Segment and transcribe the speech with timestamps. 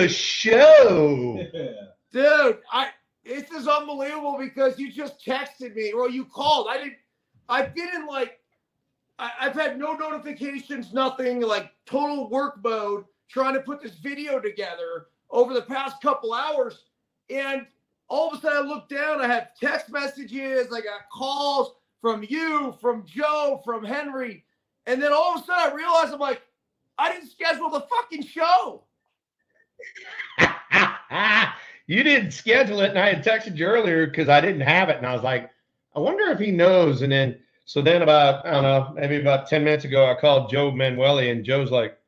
[0.00, 1.46] the show.
[2.12, 2.88] Dude, I
[3.24, 6.68] this is unbelievable because you just texted me or you called.
[6.70, 6.96] I didn't
[7.48, 8.38] I've been in like
[9.18, 14.40] I, I've had no notifications, nothing, like total work mode, trying to put this video
[14.40, 16.84] together over the past couple hours.
[17.28, 17.66] And
[18.08, 22.24] all of a sudden I look down, I have text messages, I got calls from
[22.28, 24.44] you, from Joe, from Henry.
[24.86, 26.42] And then all of a sudden I realize I'm like,
[26.98, 28.84] I didn't schedule the fucking show.
[31.86, 34.98] you didn't schedule it, and I had texted you earlier because I didn't have it,
[34.98, 35.50] and I was like,
[35.94, 37.02] I wonder if he knows.
[37.02, 40.50] And then, so then about I don't know, maybe about ten minutes ago, I called
[40.50, 41.98] Joe Manueli, and Joe's like,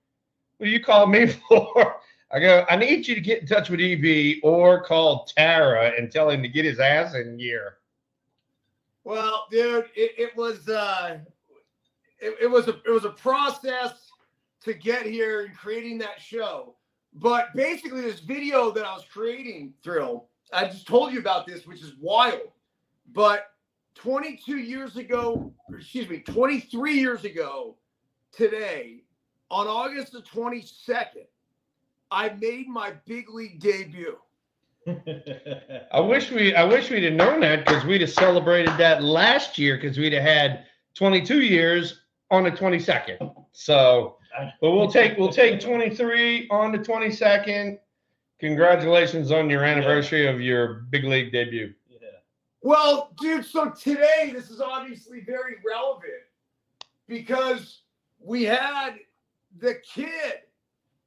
[0.58, 1.96] "What do you called me for?"
[2.30, 6.10] I go, "I need you to get in touch with EB or call Tara and
[6.10, 7.78] tell him to get his ass in gear."
[9.04, 11.18] Well, dude, it, it was uh,
[12.20, 14.12] it, it was a it was a process
[14.62, 16.76] to get here and creating that show.
[17.14, 21.66] But basically, this video that I was creating, Thrill, I just told you about this,
[21.66, 22.50] which is wild.
[23.12, 23.52] But
[23.94, 27.76] 22 years ago, excuse me, 23 years ago
[28.32, 29.02] today,
[29.50, 31.26] on August the 22nd,
[32.10, 34.16] I made my big league debut.
[35.92, 39.56] I wish we I wish we'd have known that because we'd have celebrated that last
[39.56, 43.32] year because we'd have had 22 years on the 22nd.
[43.52, 44.16] So,
[44.60, 47.78] but we'll take we'll take 23 on the 22nd.
[48.38, 51.72] Congratulations on your anniversary of your big league debut.
[51.88, 51.98] Yeah.
[52.60, 56.24] Well, dude, so today this is obviously very relevant
[57.06, 57.82] because
[58.18, 58.94] we had
[59.58, 60.40] the kid,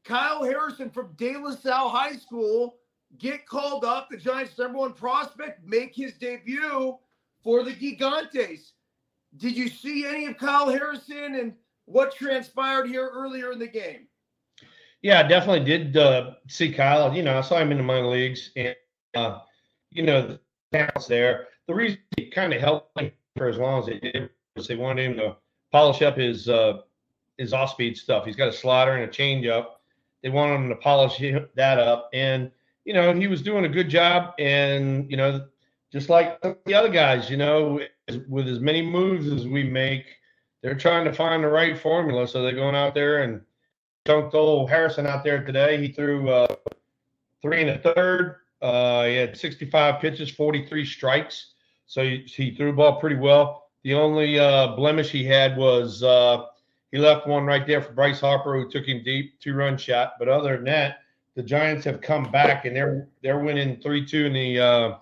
[0.03, 2.77] Kyle Harrison from De La Salle High School,
[3.17, 6.97] get called up, the Giants' number one prospect, make his debut
[7.43, 8.71] for the Gigantes.
[9.37, 11.53] Did you see any of Kyle Harrison and
[11.85, 14.07] what transpired here earlier in the game?
[15.01, 17.15] Yeah, I definitely did uh, see Kyle.
[17.15, 18.75] You know, I saw him in the minor leagues, and
[19.15, 19.39] uh,
[19.91, 20.39] you know, the
[20.73, 21.47] talent's there.
[21.67, 24.75] The reason he kind of helped him for as long as they did was they
[24.75, 25.35] wanted him to
[25.71, 26.79] polish up his uh,
[27.37, 28.25] his off speed stuff.
[28.25, 29.67] He's got a slider and a changeup.
[30.23, 31.21] They wanted him to polish
[31.55, 32.52] that up, and
[32.83, 34.33] you know, he was doing a good job.
[34.39, 35.45] And you know,
[35.91, 37.79] just like the other guys, you know,
[38.27, 40.05] with as many moves as we make,
[40.65, 42.27] they're trying to find the right formula.
[42.27, 43.39] So they're going out there and
[44.03, 45.80] dunked old Harrison out there today.
[45.80, 46.55] He threw uh,
[47.43, 48.37] three and a third.
[48.64, 51.53] Uh, he had 65 pitches, 43 strikes.
[51.86, 53.70] So he, he threw the ball pretty well.
[53.83, 56.45] The only uh, blemish he had was uh,
[56.92, 60.14] he left one right there for Bryce Harper, who took him deep, two run shot.
[60.17, 61.02] But other than that,
[61.36, 64.95] the Giants have come back and they're they're winning three two in the uh,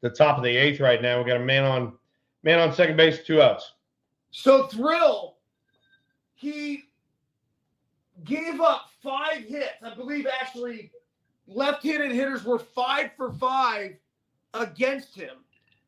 [0.00, 1.18] the top of the eighth right now.
[1.18, 1.92] We got a man on
[2.42, 3.74] man on second base, two outs.
[4.30, 5.36] So Thrill,
[6.34, 6.84] he
[8.24, 9.82] gave up five hits.
[9.82, 10.92] I believe actually
[11.46, 13.96] left-handed hitters were five for five
[14.54, 15.36] against him.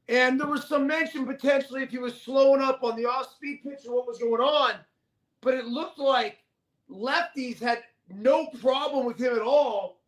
[0.08, 3.86] And there was some mention potentially if he was slowing up on the off-speed pitch
[3.86, 4.74] or what was going on,
[5.40, 6.38] but it looked like
[6.90, 7.82] lefties had
[8.12, 10.00] no problem with him at all.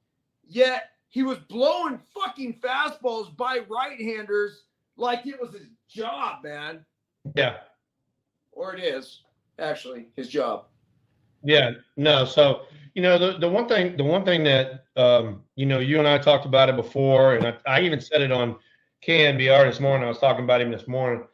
[0.47, 4.65] Yet he was blowing fucking fastballs by right-handers
[4.97, 6.85] like it was his job, man.
[7.37, 7.59] Yeah.
[8.55, 9.23] Or it is
[9.59, 10.67] actually his job.
[11.43, 12.25] Yeah, no.
[12.25, 12.63] So
[12.95, 16.09] you know the the one thing the one thing that um, you know you and
[16.09, 18.57] I talked about it before, and I, I even said it on
[19.07, 20.05] KNBR this morning.
[20.05, 21.25] I was talking about him this morning.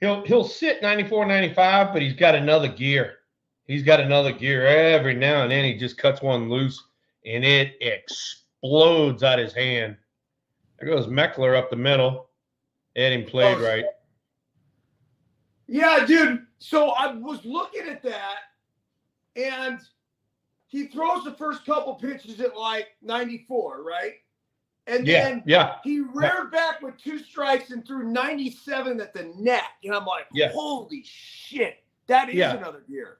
[0.00, 3.18] He'll he'll sit 94, 95, but he's got another gear.
[3.66, 5.64] He's got another gear every now and then.
[5.64, 6.82] He just cuts one loose,
[7.24, 9.96] and it explodes out his hand.
[10.78, 12.28] There goes Meckler up the middle.
[12.96, 13.84] Had him played Oh, right.
[15.66, 16.46] Yeah, dude.
[16.64, 18.38] So I was looking at that,
[19.36, 19.78] and
[20.66, 24.14] he throws the first couple pitches at like 94, right?
[24.86, 29.30] And Yeah, then yeah, he reared back with two strikes and threw 97 at the
[29.36, 29.64] net.
[29.84, 30.52] And I'm like, Yeah.
[30.52, 32.56] holy shit, that is Yeah.
[32.56, 33.18] another gear.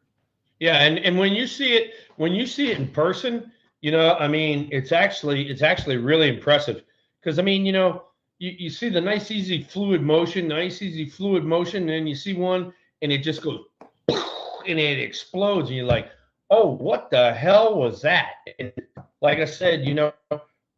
[0.59, 0.79] yeah.
[0.83, 3.53] And and when you see it when you see it in person,
[3.83, 6.83] you know, I mean, it's actually it's actually really impressive
[7.21, 8.05] because I mean, you know,
[8.39, 12.33] you, you see the nice easy fluid motion, nice easy fluid motion, and you see
[12.33, 12.73] one
[13.05, 13.61] and it just goes
[14.09, 16.11] and it explodes, and you're like,
[16.51, 18.33] oh, what the hell was that?
[18.59, 18.73] And
[19.21, 20.13] like I said, you know,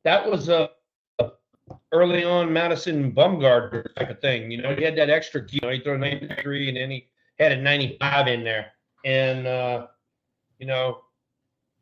[0.04, 0.70] that was a,
[1.20, 1.30] a
[1.92, 4.50] early on Madison Bumgarner type of thing.
[4.50, 7.08] You know, he had that extra, you know, he threw a 93 and then he
[7.38, 8.72] had a 95 in there,
[9.04, 9.86] and uh,
[10.58, 11.02] you know,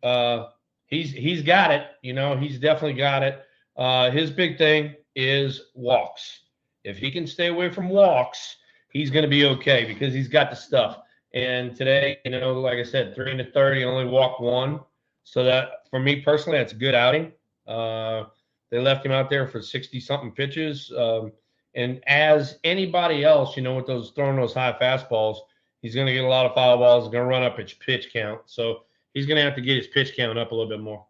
[0.03, 0.49] uh,
[0.87, 1.87] he's he's got it.
[2.03, 3.43] You know, he's definitely got it.
[3.77, 6.41] Uh, his big thing is walks.
[6.85, 8.57] If he can stay away from walks,
[8.95, 11.01] he's going to be okay because he's got the stuff.
[11.35, 14.81] And today, you know, like I said, three into 30, only walked one.
[15.25, 17.33] So that for me personally, that's a good outing.
[17.67, 18.25] Uh,
[18.71, 20.93] they left him out there for 60 something pitches.
[20.97, 21.33] Um,
[21.75, 25.39] and as anybody else, you know, with those throwing those high fastballs,
[25.83, 27.05] he's going to get a lot of foul balls.
[27.05, 28.43] Going to run up his pitch count.
[28.47, 28.83] So
[29.13, 31.05] he's going to have to get his pitch count up a little bit more.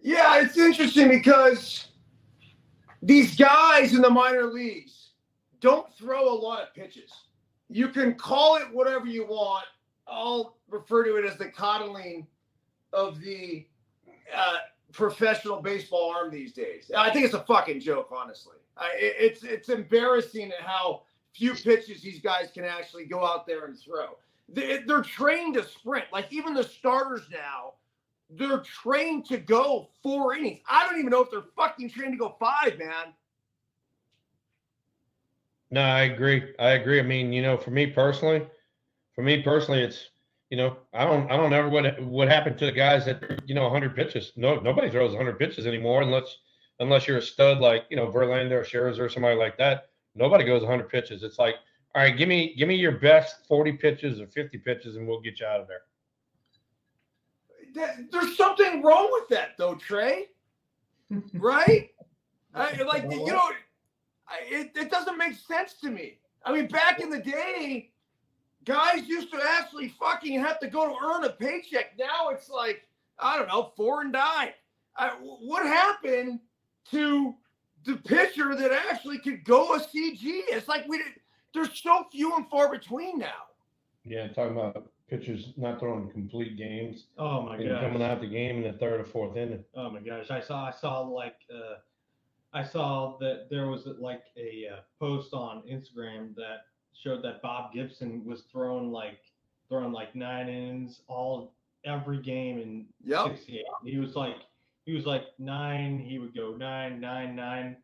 [0.00, 1.88] Yeah, it's interesting because
[3.02, 5.01] these guys in the minor leagues
[5.62, 7.10] don't throw a lot of pitches.
[7.70, 9.64] You can call it whatever you want.
[10.06, 12.26] I'll refer to it as the coddling
[12.92, 13.66] of the
[14.36, 14.56] uh,
[14.92, 16.90] professional baseball arm these days.
[16.96, 18.56] I think it's a fucking joke, honestly.
[18.76, 21.02] I, it's it's embarrassing how
[21.34, 24.18] few pitches these guys can actually go out there and throw.
[24.48, 26.06] They, they're trained to sprint.
[26.12, 27.74] Like even the starters now,
[28.28, 30.60] they're trained to go four innings.
[30.68, 33.14] I don't even know if they're fucking trained to go five, man.
[35.72, 36.52] No, I agree.
[36.58, 37.00] I agree.
[37.00, 38.46] I mean, you know, for me personally,
[39.14, 40.10] for me personally, it's
[40.50, 43.54] you know, I don't I don't know what what happened to the guys that you
[43.54, 44.32] know 100 pitches.
[44.36, 46.36] No, nobody throws 100 pitches anymore unless
[46.78, 49.88] unless you're a stud like you know Verlander or Scherzer or somebody like that.
[50.14, 51.22] Nobody goes 100 pitches.
[51.22, 51.54] It's like,
[51.94, 55.22] all right, give me give me your best 40 pitches or 50 pitches, and we'll
[55.22, 55.80] get you out of there.
[58.10, 60.26] There's something wrong with that, though, Trey.
[61.34, 61.88] right?
[62.54, 63.54] I, like you know, I,
[64.42, 66.18] it, it doesn't make sense to me.
[66.44, 67.90] I mean, back in the day,
[68.64, 71.98] guys used to actually fucking have to go to earn a paycheck.
[71.98, 72.86] Now it's like
[73.18, 74.50] I don't know, four and dime.
[74.96, 76.40] I, what happened
[76.90, 77.34] to
[77.84, 80.20] the pitcher that actually could go a CG?
[80.22, 81.06] It's like we did.
[81.54, 83.46] There's so few and far between now.
[84.04, 87.04] Yeah, talking about pitchers not throwing complete games.
[87.18, 87.80] Oh my god!
[87.80, 89.64] Coming out the game in the third or fourth inning.
[89.76, 90.30] Oh my gosh!
[90.30, 91.76] I saw I saw like uh,
[92.54, 97.72] I saw that there was like a uh, post on Instagram that showed that Bob
[97.72, 99.20] Gibson was throwing like
[99.68, 101.54] throwing like nine innings all
[101.84, 103.28] every game in yep.
[103.28, 103.64] 68.
[103.84, 104.36] He was like
[104.84, 105.98] he was like nine.
[105.98, 107.76] He would go nine, nine, nine,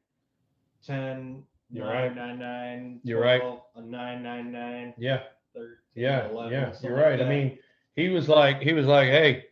[0.85, 1.43] ten.
[1.71, 2.17] You're nine, right.
[2.17, 3.63] Nine, nine, You're 12, right.
[3.77, 4.95] A nine, nine, nine.
[4.97, 5.21] Yeah.
[5.55, 6.29] 13, yeah.
[6.29, 6.73] 11, yeah.
[6.83, 7.19] You're right.
[7.19, 7.59] Like I mean,
[7.95, 9.47] he was like he was like, hey,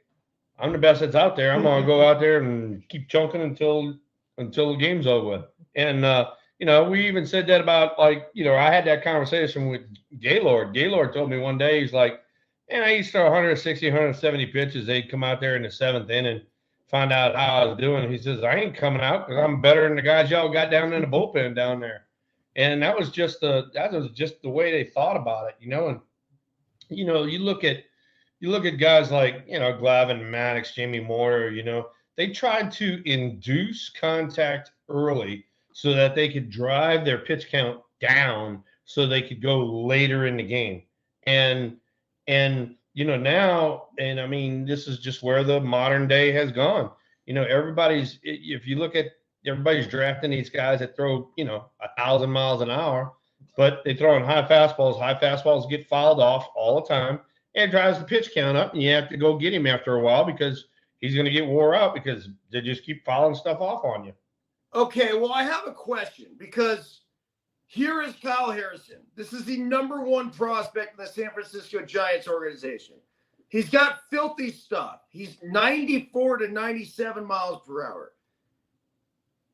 [0.58, 1.52] I'm the best that's out there.
[1.52, 3.98] I'm gonna go out there and keep chunking until
[4.38, 5.44] until the game's over.
[5.74, 9.04] And uh, you know, we even said that about like, you know, I had that
[9.04, 9.82] conversation with
[10.20, 10.74] Gaylord.
[10.74, 12.20] Gaylord told me one day, he's like,
[12.68, 14.86] and I used to throw 160, 170 pitches.
[14.86, 16.40] They'd come out there in the seventh inning,
[16.88, 18.10] find out how I was doing.
[18.10, 20.92] He says, I ain't coming out because I'm better than the guys y'all got down
[20.92, 22.06] in the bullpen down there.
[22.56, 25.68] And that was just the that was just the way they thought about it, you
[25.68, 25.88] know.
[25.88, 26.00] And
[26.88, 27.84] you know, you look at
[28.40, 32.72] you look at guys like, you know, Glavine, Maddux, Jamie Moyer, you know, they tried
[32.72, 39.22] to induce contact early so that they could drive their pitch count down so they
[39.22, 40.82] could go later in the game.
[41.26, 41.76] And
[42.28, 46.52] and you know now and I mean this is just where the modern day has
[46.52, 46.90] gone.
[47.26, 49.06] You know everybody's if you look at
[49.46, 53.12] everybody's drafting these guys that throw, you know, a thousand miles an hour,
[53.56, 54.98] but they throw in high fastballs.
[54.98, 57.20] High fastballs get fouled off all the time.
[57.54, 59.94] And it drives the pitch count up, and you have to go get him after
[59.94, 60.66] a while because
[61.06, 64.12] he's going to get wore out because they just keep fouling stuff off on you.
[64.74, 67.02] Okay, well, I have a question because
[67.66, 68.98] here is Kyle Harrison.
[69.14, 72.96] This is the number one prospect in the San Francisco Giants organization.
[73.48, 75.00] He's got filthy stuff.
[75.08, 78.12] He's 94 to 97 miles per hour.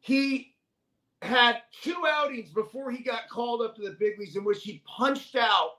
[0.00, 0.54] He
[1.20, 4.82] had two outings before he got called up to the big leagues in which he
[4.86, 5.72] punched out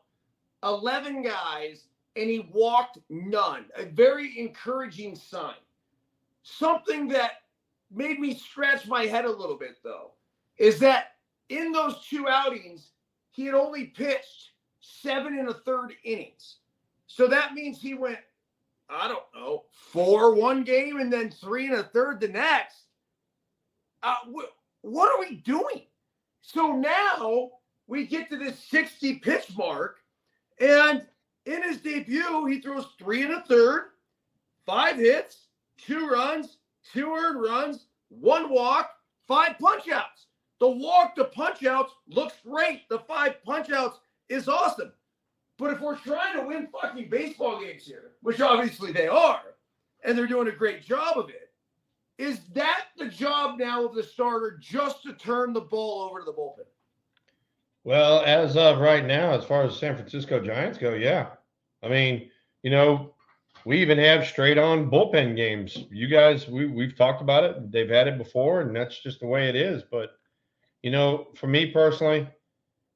[0.64, 3.66] 11 guys and he walked none.
[3.76, 5.56] A very encouraging sign.
[6.44, 7.44] Something that
[7.94, 10.12] made me scratch my head a little bit though
[10.58, 11.12] is that
[11.50, 12.90] in those two outings
[13.32, 16.58] he had only pitched seven and a third innings
[17.08, 18.18] so that means he went
[18.90, 22.84] i don't know four one game and then three and a third the next
[24.02, 24.52] uh, wh-
[24.86, 25.84] what are we doing
[26.42, 27.50] so now
[27.88, 29.98] we get to this 60 pitch mark
[30.60, 31.06] and
[31.46, 33.92] in his debut he throws three and a third
[34.66, 35.48] five hits
[35.78, 36.58] two runs
[36.92, 38.92] two earned runs, one walk,
[39.28, 40.28] five punchouts.
[40.60, 42.88] The walk to punchouts looks great.
[42.90, 43.96] The five punchouts
[44.30, 44.92] is awesome.
[45.58, 49.42] But if we're trying to win fucking baseball games here, which obviously they are,
[50.04, 51.52] and they're doing a great job of it,
[52.18, 56.26] is that the job now of the starter just to turn the ball over to
[56.26, 56.66] the bullpen?
[57.84, 61.32] Well, as of right now, as far as San Francisco Giants go, yeah.
[61.84, 62.30] I mean,
[62.62, 63.14] you know,
[63.66, 65.78] we even have straight on bullpen games.
[65.92, 67.72] You guys, we we've talked about it.
[67.72, 69.84] They've had it before, and that's just the way it is.
[69.90, 70.12] But
[70.82, 72.28] you know, for me personally,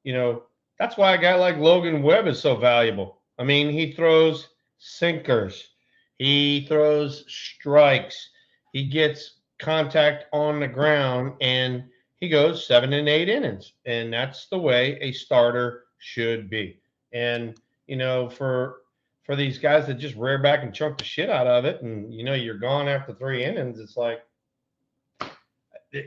[0.04, 0.44] you know,
[0.78, 3.20] that's why a guy like Logan Webb is so valuable.
[3.38, 5.68] I mean, he throws sinkers,
[6.16, 8.30] he throws strikes,
[8.72, 11.84] he gets contact on the ground, and
[12.20, 13.72] he goes seven and eight innings.
[13.86, 16.80] And that's the way a starter should be.
[17.12, 17.56] And,
[17.86, 18.82] you know, for
[19.24, 22.12] for these guys that just rear back and chunk the shit out of it, and
[22.12, 24.22] you know, you're gone after three innings, it's like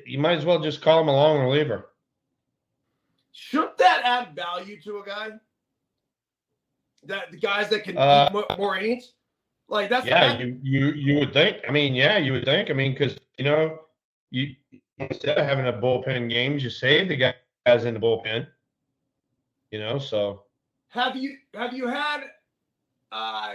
[0.06, 1.90] you might as well just call him a long reliever.
[3.32, 5.30] Shouldn't that add value to a guy?
[7.06, 9.14] That the guys that can Uh, more, more innings,
[9.70, 11.58] like that's Yeah, you you you would think.
[11.68, 12.70] I mean, yeah, you would think.
[12.70, 13.80] I mean, because you know,
[14.30, 14.56] you
[15.10, 18.48] instead of having a bullpen games, you save the guys in the bullpen.
[19.72, 20.46] You know, so
[20.90, 22.24] Have you have you had
[23.12, 23.54] uh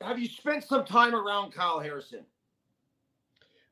[0.00, 2.24] have you spent some time around Kyle Harrison?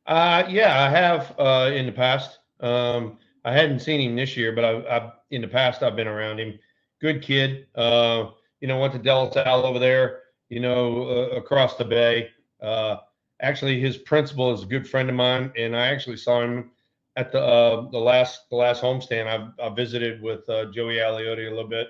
[0.07, 2.39] uh, yeah, I have uh, in the past.
[2.61, 6.09] Um, I hadn't seen him this year, but I've, I've in the past I've been
[6.09, 6.59] around him.
[7.01, 7.67] Good kid.
[7.75, 10.21] Uh, you know, went to De La Salle over there.
[10.49, 12.31] You know, uh, across the bay.
[12.61, 12.97] Uh,
[13.41, 16.71] actually, his principal is a good friend of mine, and I actually saw him
[17.17, 19.27] at the uh, the last the last homestand.
[19.27, 21.89] I, I visited with uh, Joey Aliotti a little bit,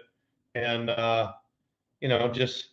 [0.55, 1.33] and uh,
[2.01, 2.71] you know, just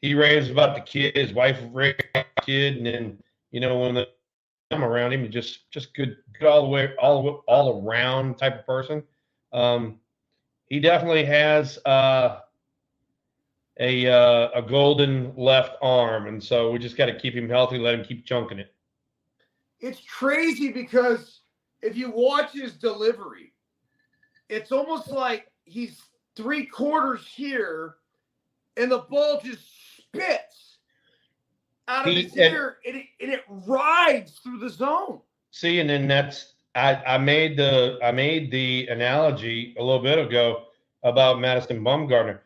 [0.00, 1.16] he raves about the kid.
[1.16, 4.08] His wife raised the kid, and then you know when the
[4.72, 8.66] I'm around him, just just good, good all the way, all all around type of
[8.66, 9.02] person.
[9.52, 10.00] Um,
[10.66, 12.40] he definitely has uh,
[13.78, 17.78] a uh, a golden left arm, and so we just got to keep him healthy,
[17.78, 18.74] let him keep chunking it.
[19.80, 21.41] It's crazy because
[21.82, 23.52] if you watch his delivery,
[24.48, 26.00] it's almost like he's
[26.36, 27.96] three quarters here,
[28.76, 30.78] and the ball just spits
[31.88, 35.20] out of He- his and- ear, and it, and it rides through the zone.
[35.50, 40.18] See, and then that's I, I made the I made the analogy a little bit
[40.18, 40.68] ago
[41.02, 42.38] about Madison Bumgarner.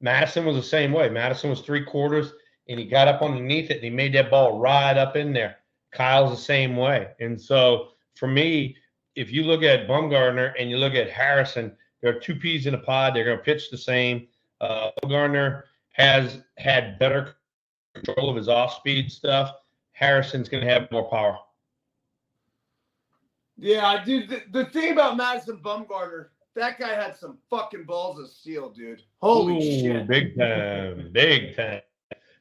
[0.00, 1.08] Madison was the same way.
[1.08, 2.32] Madison was three quarters,
[2.68, 5.56] and he got up underneath it, and he made that ball ride up in there.
[5.90, 8.76] Kyle's the same way, and so for me,
[9.14, 12.74] if you look at Bumgarner and you look at Harrison, there are two peas in
[12.74, 13.14] a pod.
[13.14, 14.28] They're going to pitch the same.
[14.60, 17.36] Uh, Bumgarner has had better
[17.94, 19.52] control of his off-speed stuff.
[19.92, 21.38] Harrison's going to have more power.
[23.56, 24.28] Yeah, dude.
[24.28, 29.02] The, the thing about Madison Bumgarner, that guy had some fucking balls of steel, dude.
[29.22, 30.06] Holy Ooh, shit.
[30.06, 31.80] Big time, big time.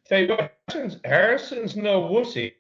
[0.08, 2.53] Tell you what, Harrison's, Harrison's no wussy.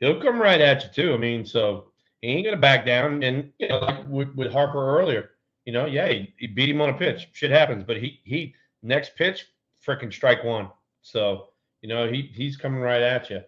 [0.00, 1.14] He'll come right at you too.
[1.14, 1.92] I mean, so
[2.24, 3.22] he ain't gonna back down.
[3.22, 5.30] And you know, like with, with Harper earlier,
[5.64, 7.28] you know, yeah, he, he beat him on a pitch.
[7.32, 9.46] Shit happens, but he he next pitch,
[9.86, 10.68] freaking strike one.
[11.02, 11.48] So
[11.82, 13.42] you know, he he's coming right at you.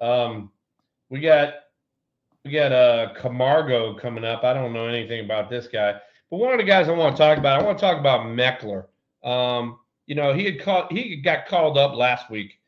[0.00, 0.50] Um,
[1.08, 1.54] we got
[2.44, 4.44] we got uh Camargo coming up.
[4.44, 7.22] I don't know anything about this guy, but one of the guys I want to
[7.22, 8.86] talk about, I want to talk about Meckler.
[9.24, 12.60] Um, you know, he had called he got called up last week,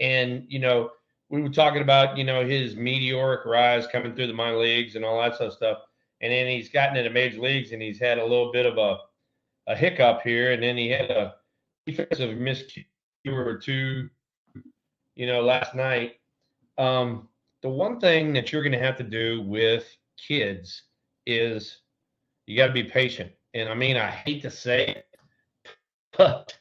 [0.00, 0.90] and you know,
[1.30, 5.04] we were talking about you know his meteoric rise coming through the minor leagues and
[5.04, 5.78] all that sort of stuff,
[6.20, 8.98] and then he's gotten into major leagues and he's had a little bit of a
[9.70, 11.34] a hiccup here, and then he had a
[11.86, 12.84] defensive miscue
[13.26, 14.08] or two,
[15.14, 16.14] you know, last night.
[16.76, 17.28] Um,
[17.62, 20.82] the one thing that you're going to have to do with kids
[21.26, 21.78] is
[22.46, 23.30] you got to be patient.
[23.54, 25.06] And I mean, I hate to say it,
[26.18, 26.56] but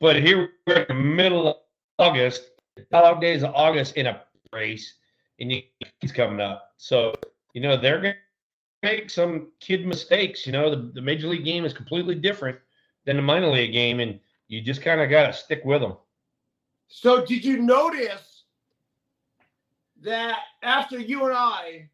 [0.00, 1.56] but here we're in the middle of
[1.98, 2.49] August,
[2.90, 4.22] dog days of August in a
[4.52, 4.94] race,
[5.38, 5.62] and you,
[6.00, 6.72] he's coming up.
[6.76, 7.14] So
[7.54, 10.46] you know they're going to make some kid mistakes.
[10.46, 12.58] You know the, the major league game is completely different
[13.04, 15.96] than the minor league game, and you just kind of got to stick with them.
[16.88, 18.44] So did you notice
[20.02, 21.88] that after you and I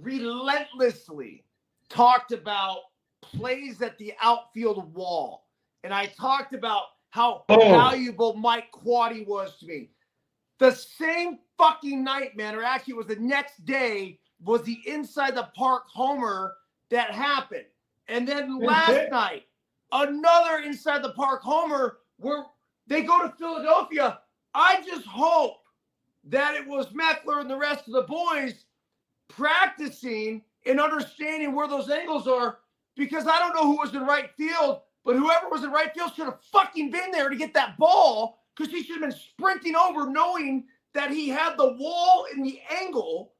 [0.00, 1.44] relentlessly
[1.88, 2.78] talked about
[3.22, 5.46] plays at the outfield wall,
[5.84, 7.70] and I talked about how Oh.
[7.70, 9.90] valuable Mike Quade was to me.
[10.58, 15.34] The same fucking night, man, or actually it was the next day, was the inside
[15.34, 16.54] the park homer
[16.90, 17.64] that happened.
[18.08, 19.44] And then last night,
[19.92, 22.44] another inside the park homer where
[22.86, 24.20] they go to Philadelphia.
[24.54, 25.56] I just hope
[26.24, 28.66] that it was Meckler and the rest of the boys
[29.28, 32.58] practicing and understanding where those angles are
[32.96, 36.12] because I don't know who was in right field, but whoever was in right field
[36.14, 39.76] should have fucking been there to get that ball because he should have been sprinting
[39.76, 43.32] over knowing that he had the wall in the angle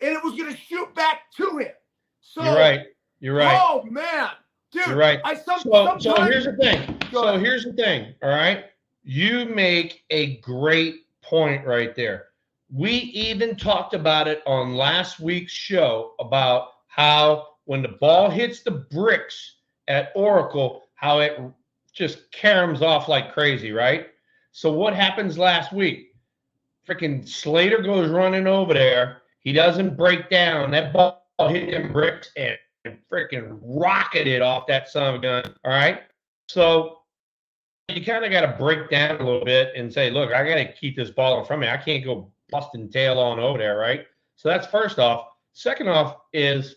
[0.00, 1.72] and it was going to shoot back to him.
[2.20, 2.86] So, You're right.
[3.20, 3.60] You're right.
[3.62, 4.30] oh man,
[4.72, 5.20] dude, You're right.
[5.24, 6.96] I some, So, so here's the thing.
[7.12, 8.14] So here's the thing.
[8.22, 8.64] All right.
[9.02, 12.26] You make a great point right there.
[12.72, 18.62] We even talked about it on last week's show about how when the ball hits
[18.62, 19.56] the bricks
[19.88, 21.38] at Oracle, how it
[21.92, 24.08] just caroms off like crazy, right?
[24.52, 26.14] So what happens last week?
[26.88, 29.22] Freaking Slater goes running over there.
[29.40, 30.70] He doesn't break down.
[30.72, 32.58] That ball hit them bricks and
[33.10, 35.54] freaking rocketed off that son of a gun.
[35.64, 36.02] All right.
[36.48, 36.98] So
[37.88, 40.56] you kind of got to break down a little bit and say, look, I got
[40.56, 41.72] to keep this ball in front of me.
[41.72, 44.06] I can't go busting tail on over there, right?
[44.36, 45.28] So that's first off.
[45.52, 46.76] Second off is,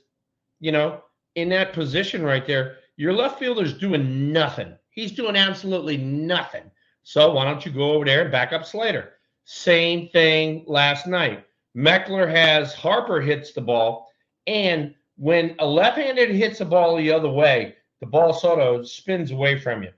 [0.60, 1.02] you know,
[1.36, 4.76] in that position right there, your left fielder's doing nothing.
[4.90, 6.64] He's doing absolutely nothing.
[7.04, 9.14] So why don't you go over there and back up Slater?
[9.46, 11.46] Same thing last night.
[11.76, 14.10] Meckler has Harper hits the ball,
[14.48, 19.32] and when a left-handed hits a ball the other way, the ball sort of spins
[19.32, 19.90] away from you.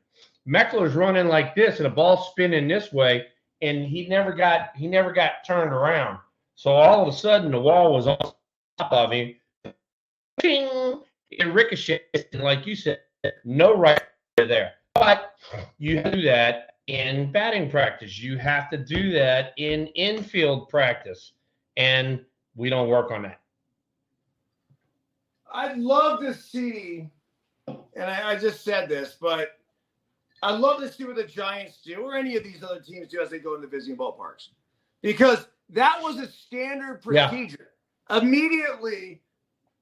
[0.48, 3.26] Meckler's running like this, and the ball spinning this way,
[3.62, 6.20] and he never got he never got turned around.
[6.56, 8.18] So all of a sudden, the wall was on
[8.78, 9.36] top of him.
[10.40, 11.02] Ping!
[11.32, 13.00] It ricocheted, and like you said,
[13.44, 14.02] no right
[14.38, 14.74] there.
[14.94, 15.34] But
[15.78, 18.20] you do that in batting practice.
[18.20, 21.34] You have to do that in infield practice,
[21.78, 22.24] and
[22.56, 23.40] we don't work on that.
[25.52, 27.10] I'd love to see,
[27.68, 29.58] and I, I just said this, but
[30.44, 33.22] I'd love to see what the Giants do or any of these other teams do
[33.22, 34.50] as they go into visiting ballparks.
[35.02, 37.30] Because that was a standard Yeah.
[37.30, 37.72] procedure.
[38.10, 39.22] Immediately,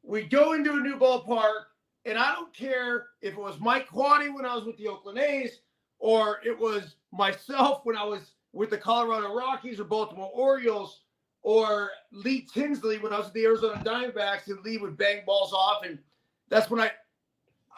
[0.03, 1.65] we go into a new ballpark,
[2.05, 5.17] and I don't care if it was Mike Quade when I was with the Oakland
[5.17, 5.59] A's
[6.03, 11.03] or it was myself when I was with the Colorado Rockies or Baltimore Orioles
[11.43, 15.53] or Lee Tinsley when I was with the Arizona Diamondbacks and Lee would bang balls
[15.53, 15.85] off.
[15.85, 15.97] And
[16.49, 16.91] that's when I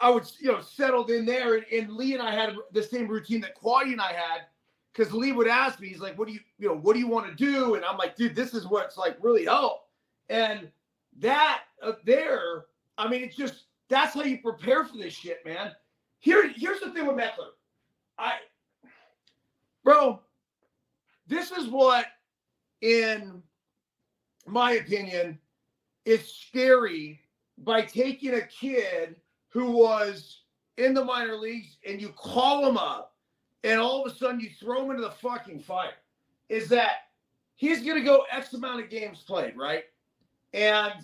[0.00, 1.54] I would, you know, settled in there.
[1.54, 4.40] And, and Lee and I had the same routine that Quade and I had
[4.92, 7.08] because Lee would ask me, he's like, what do you, you know, what do you
[7.08, 7.76] want to do?
[7.76, 9.86] And I'm like, dude, this is what's like really help.
[10.30, 10.68] And
[11.20, 12.64] that up there,
[12.98, 15.70] I mean, it's just, that's how you prepare for this shit, man.
[16.18, 17.50] Here, here's the thing with Meckler.
[18.18, 18.32] I,
[19.84, 20.20] bro,
[21.26, 22.06] this is what,
[22.80, 23.42] in
[24.46, 25.38] my opinion,
[26.04, 27.20] is scary
[27.58, 29.16] by taking a kid
[29.48, 30.42] who was
[30.76, 33.14] in the minor leagues and you call him up
[33.64, 35.94] and all of a sudden you throw him into the fucking fire.
[36.48, 37.08] Is that
[37.56, 39.84] he's going to go X amount of games played, right?
[40.52, 40.94] And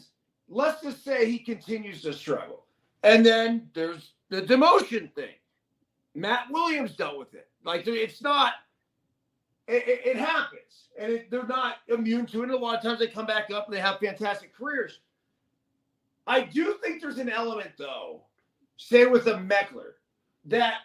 [0.48, 2.66] let's just say he continues to struggle.
[3.02, 5.34] And then there's the demotion thing.
[6.14, 7.48] Matt Williams dealt with it.
[7.64, 8.54] Like it's not,
[9.68, 12.50] it, it, it happens, and it, they're not immune to it.
[12.50, 15.00] A lot of times they come back up and they have fantastic careers.
[16.26, 18.22] I do think there's an element, though,
[18.76, 19.94] say with a Meckler,
[20.46, 20.80] that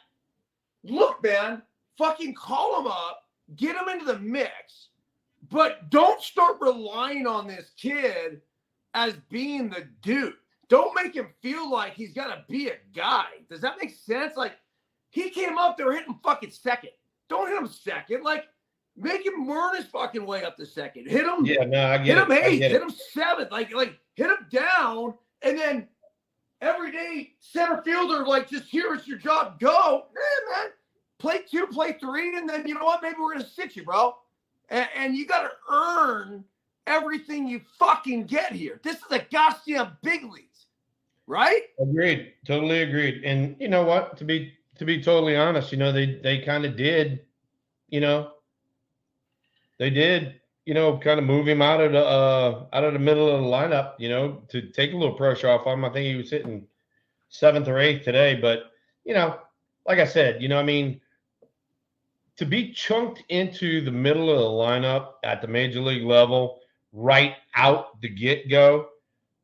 [0.84, 1.62] look, man,
[1.98, 4.90] fucking call him up, get him into the mix,
[5.50, 8.42] but don't start relying on this kid
[8.94, 10.34] as being the dude.
[10.70, 13.26] Don't make him feel like he's got to be a guy.
[13.50, 14.36] Does that make sense?
[14.36, 14.54] Like,
[15.10, 16.92] he came up there hitting fucking second.
[17.30, 18.24] Don't hit him second.
[18.24, 18.46] Like,
[18.96, 21.08] make him earn his fucking way up to second.
[21.08, 21.46] Hit him.
[21.46, 22.38] Yeah, no, I get him it.
[22.38, 22.62] him eighth.
[22.62, 22.82] Hit it.
[22.82, 23.52] him seventh.
[23.52, 25.88] Like, like hit him down, and then
[26.62, 29.60] every day center fielder like just here it's your job.
[29.60, 30.72] Go, yeah, man.
[31.20, 33.02] Play two, play three, and then you know what?
[33.02, 34.16] Maybe we're gonna sit you, bro.
[34.70, 36.44] And, and you got to earn
[36.88, 38.80] everything you fucking get here.
[38.84, 40.66] This is a goddamn big leagues,
[41.26, 41.62] right?
[41.80, 42.34] Agreed.
[42.46, 43.24] Totally agreed.
[43.24, 44.18] And you know what?
[44.18, 47.22] To be to be totally honest, you know, they they kind of did,
[47.90, 48.32] you know,
[49.78, 53.00] they did, you know, kind of move him out of the uh out of the
[53.00, 55.86] middle of the lineup, you know, to take a little pressure off him.
[55.86, 56.68] I think he was hitting
[57.30, 58.72] seventh or eighth today, but
[59.06, 59.40] you know,
[59.86, 61.02] like I said, you know, I mean,
[62.38, 66.60] to be chunked into the middle of the lineup at the major league level
[66.94, 68.88] right out the get go,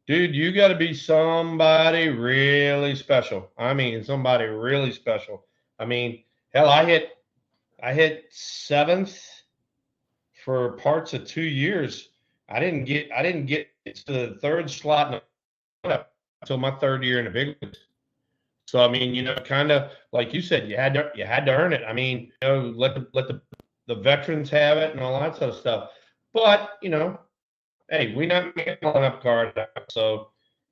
[0.07, 3.51] dude, you got to be somebody really special.
[3.57, 5.45] I mean, somebody really special.
[5.79, 7.17] I mean, hell, I hit,
[7.81, 9.19] I hit seventh
[10.43, 12.09] for parts of two years.
[12.49, 15.23] I didn't get, I didn't get to the third slot
[15.83, 17.79] until my third year in the big leagues.
[18.65, 21.45] So I mean, you know, kind of like you said, you had to, you had
[21.45, 21.83] to earn it.
[21.87, 23.41] I mean, you know, let the let the
[23.87, 25.89] the veterans have it and all that sort of stuff.
[26.33, 27.19] But you know,
[27.89, 29.53] hey, we're not making a lineup card,
[29.89, 30.29] so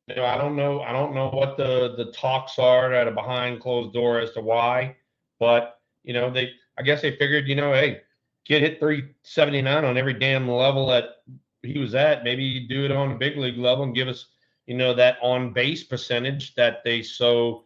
[0.08, 0.82] you know, I don't know.
[0.82, 4.42] I don't know what the the talks are at a behind closed door as to
[4.42, 4.96] why,
[5.40, 6.52] but you know, they.
[6.78, 8.02] I guess they figured, you know, hey,
[8.46, 11.18] kid hit 379 on every damn level that
[11.62, 12.24] he was at.
[12.24, 14.28] Maybe do it on the big league level and give us,
[14.66, 17.66] you know, that on base percentage that they so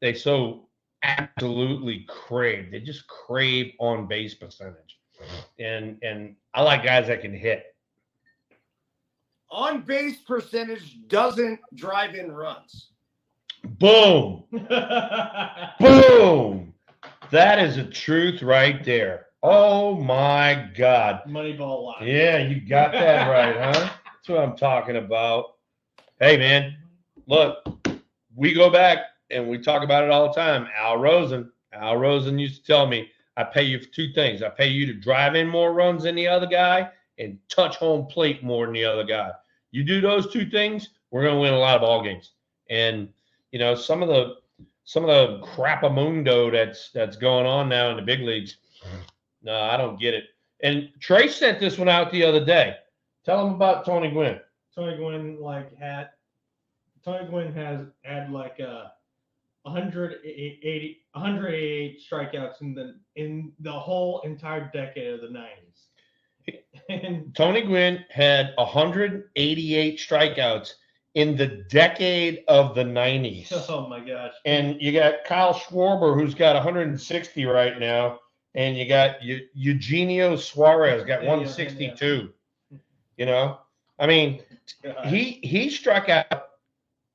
[0.00, 0.68] they so
[1.02, 2.70] absolutely crave.
[2.70, 4.98] They just crave on base percentage,
[5.58, 7.74] and and I like guys that can hit.
[9.50, 12.90] On base percentage doesn't drive in runs.
[13.64, 14.44] Boom.
[15.80, 16.74] Boom.
[17.30, 19.26] That is a truth right there.
[19.42, 21.22] Oh my God.
[21.26, 22.06] Moneyball line.
[22.06, 23.90] Yeah, you got that right, huh?
[24.04, 25.56] That's what I'm talking about.
[26.20, 26.76] Hey, man,
[27.26, 27.66] look,
[28.34, 28.98] we go back
[29.30, 30.66] and we talk about it all the time.
[30.76, 34.42] Al Rosen, Al Rosen used to tell me, I pay you for two things.
[34.42, 38.06] I pay you to drive in more runs than the other guy and touch home
[38.06, 39.30] plate more than the other guy.
[39.70, 42.32] You do those two things, we're going to win a lot of ball games.
[42.70, 43.08] And
[43.52, 44.36] you know, some of the
[44.84, 48.56] some of the crapamundo that's that's going on now in the big leagues.
[49.42, 50.24] No, I don't get it.
[50.62, 52.76] And Trey sent this one out the other day.
[53.24, 54.40] Tell him about Tony Gwynn.
[54.74, 56.10] Tony Gwynn like had
[57.04, 58.92] Tony Gwynn has had like a
[59.62, 65.67] 180 188 strikeouts in the in the whole entire decade of the 90s.
[66.88, 70.72] And Tony Gwynn had 188 strikeouts
[71.14, 73.48] in the decade of the 90s.
[73.68, 74.34] oh my gosh.
[74.44, 78.20] And you got Kyle Schwarber, who's got 160 right now,
[78.54, 82.32] and you got Eu- Eugenio Suarez got Yeah, yeah, 162.
[83.16, 83.58] You know,
[83.98, 84.42] I mean,
[84.82, 85.06] God.
[85.06, 86.50] he he struck out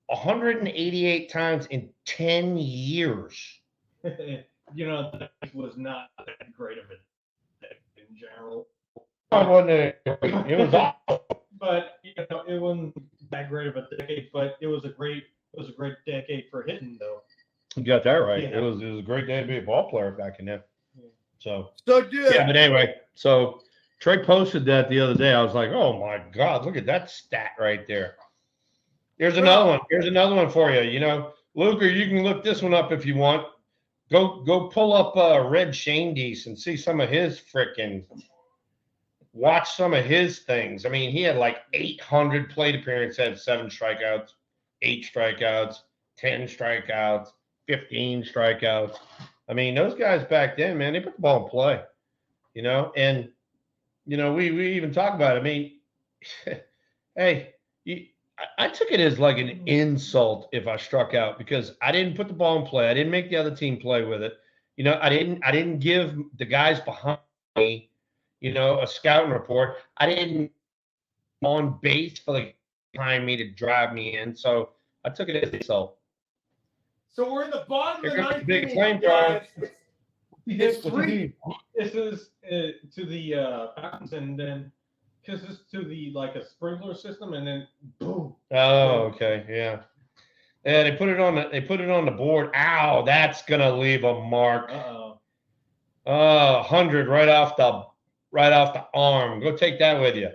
[0.08, 3.60] 188 times in 10 years.
[4.04, 6.96] you know, that was not that great of a
[7.98, 8.68] in general.
[9.42, 11.24] It wasn't a- it was awful.
[11.60, 12.94] But you know, it wasn't
[13.32, 16.48] that great of a decade, but it was a great it was a great decade
[16.52, 17.22] for hitting though.
[17.78, 18.44] You got that right.
[18.44, 18.58] Yeah.
[18.58, 20.66] It was it was a great day to be a ball player back in there.
[21.00, 21.06] Yeah.
[21.40, 23.62] So So, dude, yeah, but anyway, so
[24.02, 25.34] Trey posted that the other day.
[25.34, 28.16] I was like, oh my god, look at that stat right there.
[29.18, 29.80] Here's another one.
[29.90, 30.82] Here's another one for you.
[30.82, 33.48] You know, Luker, you can look this one up if you want.
[34.12, 38.04] Go go pull up uh, Red Schoendienst and see some of his freaking.
[39.34, 40.86] Watch some of his things.
[40.86, 44.30] I mean, he had like 800 plate appearances, had seven strikeouts,
[44.84, 45.78] eight strikeouts,
[46.18, 47.30] 10 strikeouts,
[47.68, 48.98] 15 strikeouts.
[49.50, 51.82] I mean, those guys back then, man, they put the ball in play,
[52.54, 52.92] you know.
[52.96, 53.30] And
[54.06, 55.38] you know, we we even talk about.
[55.38, 55.40] It.
[55.40, 55.72] I mean,
[57.16, 57.54] hey,
[57.86, 58.06] you,
[58.38, 62.16] I, I took it as like an insult if I struck out because I didn't
[62.16, 62.90] put the ball in play.
[62.90, 64.34] I didn't make the other team play with it.
[64.78, 67.20] You know, I didn't I didn't give the guys behind
[67.58, 67.90] me,
[68.44, 69.78] you know, a scouting report.
[69.98, 70.52] I didn't
[71.42, 72.54] on base for the
[72.92, 74.36] behind me to drive me in.
[74.36, 74.70] So
[75.04, 75.98] I took it as an insult.
[77.10, 79.42] so we're in the bottom of Here the comes ninth the big inning, flamethrower.
[79.60, 79.70] guys.
[80.46, 81.34] It's three.
[81.74, 84.72] This is uh, to the uh, fountains and then
[85.26, 87.68] because it's to the like a sprinkler system and then
[88.00, 88.36] boom.
[88.52, 89.80] Oh, okay, yeah.
[90.66, 92.50] Yeah, they put it on the they put it on the board.
[92.56, 94.70] Ow, that's gonna leave a mark.
[94.70, 95.20] Uh oh.
[96.06, 97.86] Uh, hundred right off the
[98.34, 99.40] right off the arm.
[99.40, 100.30] Go take that with you.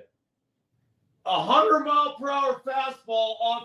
[1.27, 3.65] A hundred mile per hour fastball off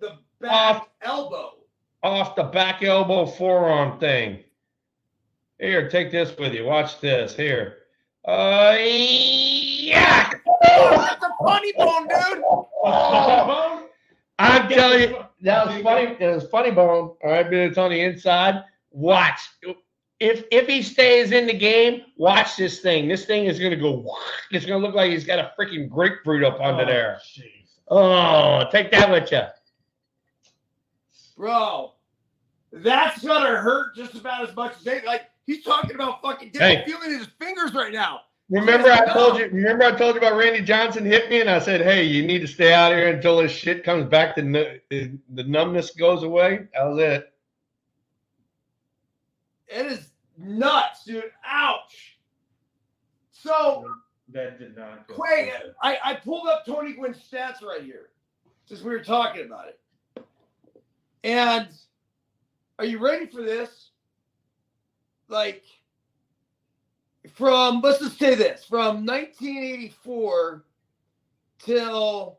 [0.00, 0.88] the back Off.
[1.02, 1.58] elbow.
[2.02, 4.40] Off the back elbow forearm thing.
[5.60, 6.64] Here, take this with you.
[6.64, 7.36] Watch this.
[7.36, 7.76] Here.
[8.26, 10.30] Uh, yeah.
[10.66, 12.42] Oh, that's a funny bone, dude.
[12.42, 13.86] Oh,
[14.38, 16.16] I'm telling you, that was funny.
[16.18, 17.14] It was funny bone.
[17.22, 18.64] All right, but it's on the inside.
[18.90, 19.40] Watch.
[20.24, 23.08] If if he stays in the game, watch this thing.
[23.08, 24.10] This thing is gonna go.
[24.52, 27.20] It's gonna look like he's got a freaking grapefruit up under oh, there.
[27.22, 27.72] Jeez.
[27.88, 29.42] Oh, take that with you.
[31.36, 31.92] Bro,
[32.72, 35.24] that's gonna hurt just about as much as they like.
[35.44, 36.84] He's talking about fucking Hey.
[36.86, 38.22] feeling his fingers right now.
[38.48, 39.50] Remember I told you.
[39.52, 42.38] Remember I told you about Randy Johnson hit me, and I said, "Hey, you need
[42.38, 44.36] to stay out here until this shit comes back.
[44.36, 47.30] The the the numbness goes away." That was it.
[49.68, 51.24] It is nuts, dude.
[51.46, 52.18] Ouch.
[53.30, 53.90] So
[54.32, 55.06] That did not.
[55.06, 55.52] go Quay.
[55.82, 58.10] I, I pulled up Tony Gwynn's stats right here
[58.66, 59.80] since we were talking about it.
[61.22, 61.68] And
[62.78, 63.90] are you ready for this?
[65.28, 65.64] Like,
[67.32, 70.64] from, let's just say this from 1984
[71.58, 72.38] till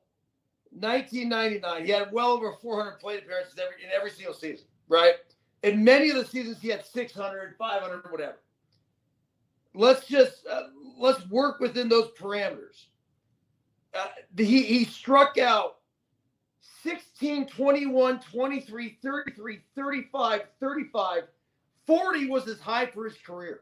[0.71, 5.15] 1999, he had well over 400 plate appearances every, in every single season, right?
[5.65, 8.37] In many of the seasons, he had 600, 500, whatever.
[9.73, 12.85] Let's just uh, let's work within those parameters.
[13.91, 14.05] Uh,
[14.37, 15.77] he he struck out
[16.83, 21.23] 16, 21, 23, 33, 35, 35.
[21.87, 23.61] 40 was his high for his career.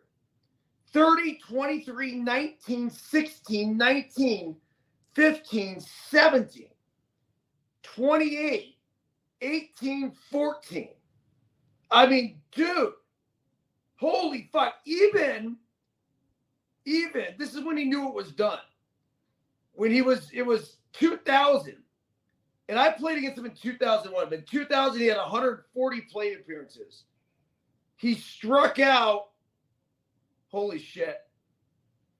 [0.91, 4.55] 30, 23, 19, 16, 19,
[5.15, 6.67] 15, 17,
[7.81, 8.77] 28,
[9.41, 10.89] 18, 14.
[11.93, 12.93] I mean, dude,
[13.97, 14.73] holy fuck.
[14.85, 15.57] Even,
[16.85, 18.59] even, this is when he knew it was done.
[19.73, 21.77] When he was, it was 2000.
[22.69, 24.25] and I played against him in 2001.
[24.29, 27.03] But in 2000, he had 140 plate appearances.
[27.97, 29.29] He struck out,
[30.49, 31.17] holy shit,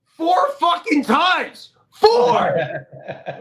[0.05, 1.73] four fucking times.
[1.93, 2.55] Four!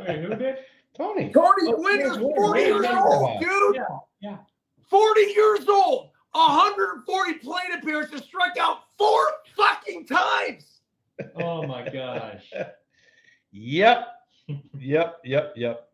[0.06, 0.56] Wait, who did?
[0.96, 1.30] Tony.
[1.32, 3.76] Tony Oh, Gwynn is 40 years old, dude.
[3.76, 3.82] Yeah,
[4.20, 4.36] yeah.
[4.90, 6.10] 40 years old.
[6.32, 9.22] 140 plate appearances, struck out four
[9.56, 10.80] fucking times.
[11.36, 12.50] Oh my gosh.
[13.54, 14.08] Yep.
[14.78, 15.18] Yep.
[15.24, 15.52] Yep.
[15.56, 15.88] Yep.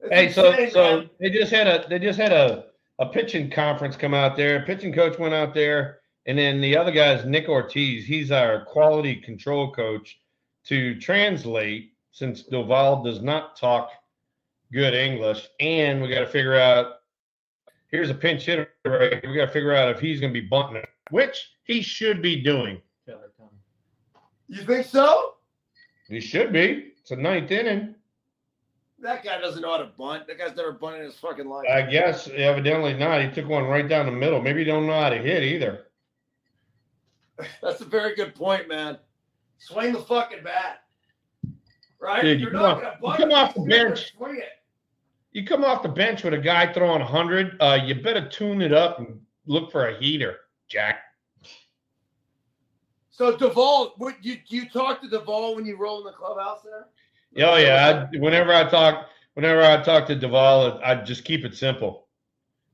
[0.00, 1.10] It's Hey, so insane, so man.
[1.20, 2.66] they just had a they just had a
[2.98, 4.64] a pitching conference come out there.
[4.64, 8.04] Pitching coach went out there, and then the other guy is Nick Ortiz.
[8.04, 10.18] He's our quality control coach
[10.64, 13.90] to translate since Doval does not talk
[14.72, 16.94] good English, and we got to figure out.
[17.88, 18.68] Here's a pinch hitter.
[18.84, 19.22] Right?
[19.26, 22.22] We got to figure out if he's going to be bunting it, which he should
[22.22, 22.80] be doing.
[24.50, 25.34] You think so?
[26.08, 26.92] He should be.
[26.98, 27.94] It's a ninth inning.
[29.00, 30.26] That guy doesn't know how to bunt.
[30.26, 31.66] That guy's never bunted in his fucking life.
[31.70, 33.22] I guess evidently not.
[33.22, 34.40] He took one right down the middle.
[34.40, 35.84] Maybe he don't know how to hit either.
[37.62, 38.98] That's a very good point, man.
[39.58, 40.82] Swing the fucking bat.
[42.00, 42.22] Right?
[42.22, 44.12] Dude, you You're come not off- gonna you bunt come off the bench.
[44.16, 44.57] Swing it.
[45.32, 48.72] You come off the bench with a guy throwing 100, uh, you better tune it
[48.72, 50.36] up and look for a heater,
[50.68, 51.00] Jack.
[53.10, 56.86] So Doval, would you you talk to Doval when you roll in the clubhouse there?
[57.44, 61.56] Oh yeah, I, whenever I talk, whenever I talk to Doval, I just keep it
[61.56, 62.06] simple.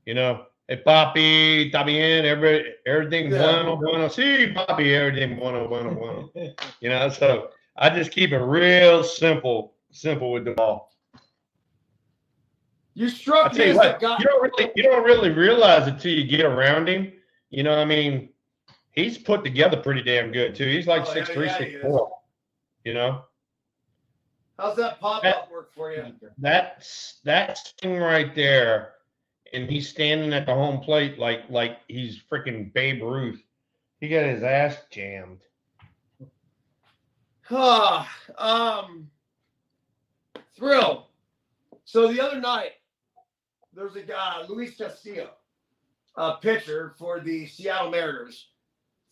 [0.05, 3.63] You know, hey Poppy, está bien, every, everything Yeah.
[3.63, 6.31] bueno, bueno, sí, Poppy, everything bueno, bueno, bueno.
[6.79, 10.85] You know, so I just keep it real simple, simple with Doval.
[12.95, 14.17] You struck me you as what, guy.
[14.17, 17.11] you don't really, you don't really realize it till you get around him.
[17.49, 18.29] You know, I mean,
[18.91, 20.65] he's put together pretty damn good too.
[20.65, 22.09] He's like Oh, yeah, three, yeah, six four.
[22.85, 23.21] You know,
[24.57, 26.13] How's that pop up work for you?
[26.37, 28.93] that's that thing right there,
[29.51, 33.43] and he's standing at the home plate like like he's freaking Babe Ruth.
[33.99, 35.39] He got his ass jammed.
[37.51, 39.09] Ah, um,
[40.57, 41.07] thrill.
[41.83, 42.71] So the other night,
[43.75, 45.31] there was a guy, Luis Castillo,
[46.15, 48.47] a pitcher for the Seattle Mariners,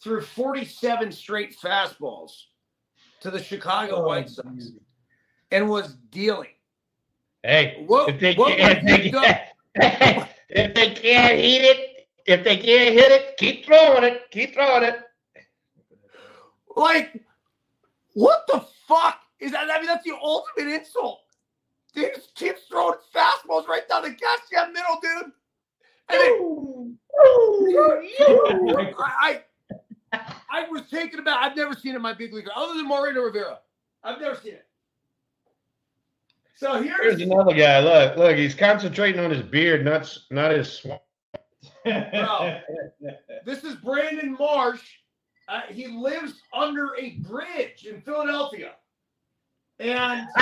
[0.02, 2.32] threw 47 straight fastballs
[3.20, 4.72] to the Chicago Oh, White Sox
[5.52, 6.50] and was dealing.
[7.44, 12.44] Hey, What, if they what can't, if they can't, if they can't hit it, if
[12.44, 15.00] they can't hit it, keep throwing it, keep throwing it.
[16.76, 17.22] Like,
[18.14, 19.70] what the fuck is that?
[19.70, 21.20] I mean, that's the ultimate insult.
[21.94, 25.32] Dude just keeps throwing fastballs right down the goddamn middle, dude.
[26.10, 26.98] And it,
[29.00, 29.42] I,
[30.12, 31.38] I, I was taken aback.
[31.40, 33.60] I've never seen it in my big league, other than Mariano Rivera.
[34.04, 34.68] I've never seen it.
[36.56, 37.80] So here's, Here's another guy.
[37.80, 41.02] Look, look, he's concentrating on his beard, not not his swamp.
[41.84, 42.60] Bro.
[43.46, 44.82] this is Brandon Marsh.
[45.50, 48.76] Uh, he lives under a bridge in Philadelphia,
[49.84, 50.28] and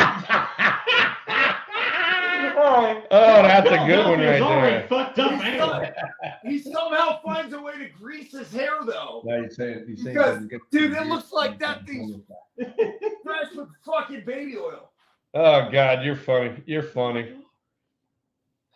[2.64, 4.88] oh, that's a good one right He's already there.
[4.88, 5.94] fucked up anyway.
[6.46, 9.22] he somehow finds a way to grease his hair though.
[9.26, 12.16] No, he's saying, he's saying Because, doesn't dude, it looks like that thing's
[13.24, 14.92] fresh with fucking baby oil.
[15.34, 16.62] Oh God, you're funny.
[16.66, 17.34] You're funny.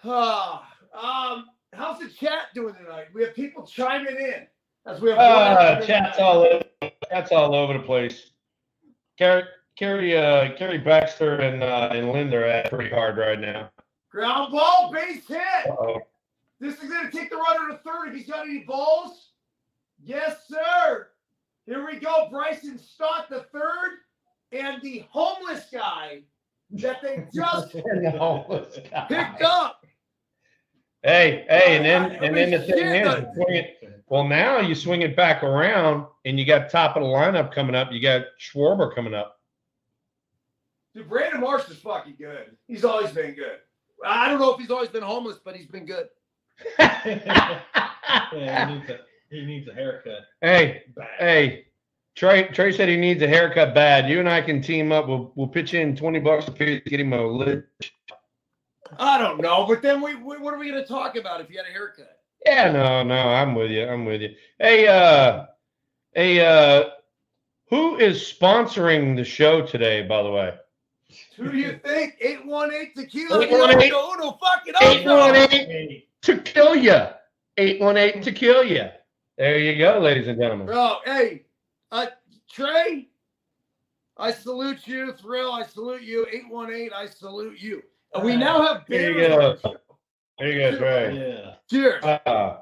[0.03, 0.67] Ah,
[1.33, 3.05] um, how's the chat doing tonight?
[3.13, 4.47] We have people chiming in
[4.85, 5.19] as we have.
[5.19, 6.63] Uh, chat's all over.
[7.11, 8.31] Chat's all over the place.
[9.17, 9.43] Carrie,
[9.77, 13.69] Carrie, uh, Carrie Baxter and uh, and Linda are at pretty hard right now.
[14.09, 15.41] Ground ball, base hit.
[15.67, 15.99] Uh-oh.
[16.59, 19.31] This is going to take the runner to third if he's got any balls.
[20.01, 21.07] Yes, sir.
[21.65, 22.29] Here we go.
[22.31, 23.97] Bryson Stott, the third,
[24.51, 26.21] and the homeless guy
[26.71, 29.81] that they just picked up.
[31.03, 34.73] Hey, hey, and then and then the thing is, you swing it, well, now you
[34.73, 37.91] swing it back around, and you got top of the lineup coming up.
[37.91, 39.34] You got Schwarber coming up.
[40.95, 42.55] Dude, Brandon Marsh is fucking good.
[42.67, 43.57] He's always been good.
[44.05, 46.07] I don't know if he's always been homeless, but he's been good.
[48.33, 50.21] Yeah, he needs a he needs a haircut.
[50.41, 51.07] hey, Bad.
[51.19, 51.65] hey,
[52.15, 52.47] Trey.
[52.49, 54.07] Trey said he needs a haircut bad.
[54.09, 55.07] You and I can team up.
[55.07, 57.65] We'll we'll pitch in twenty bucks a piece to get him a lit.
[58.99, 61.49] I don't know, but then we, we what are we going to talk about if
[61.49, 62.19] you had a haircut?
[62.45, 63.85] Yeah, no, no, I'm with you.
[63.87, 64.29] I'm with you.
[64.59, 65.45] Hey, uh,
[66.13, 66.89] hey, uh,
[67.69, 70.03] who is sponsoring the show today?
[70.03, 70.53] By the way,
[71.37, 72.15] Who do you think?
[72.19, 73.41] 818 tequila.
[73.43, 73.89] 818.
[73.89, 76.03] No, no, fucking eight up.
[76.21, 77.01] to kill you.
[77.57, 78.89] Eight one eight to kill you.
[79.37, 80.67] There you go, ladies and gentlemen.
[80.67, 81.45] Bro, hey,
[81.91, 82.07] uh,
[82.49, 83.07] Trey,
[84.17, 85.13] I salute you.
[85.13, 86.25] Thrill, I salute you.
[86.31, 87.81] 818, I salute you.
[88.13, 89.57] And we now have There you go.
[90.39, 91.17] There you go, Trey.
[91.17, 91.55] Yeah.
[91.69, 92.03] Cheers.
[92.03, 92.57] Uh,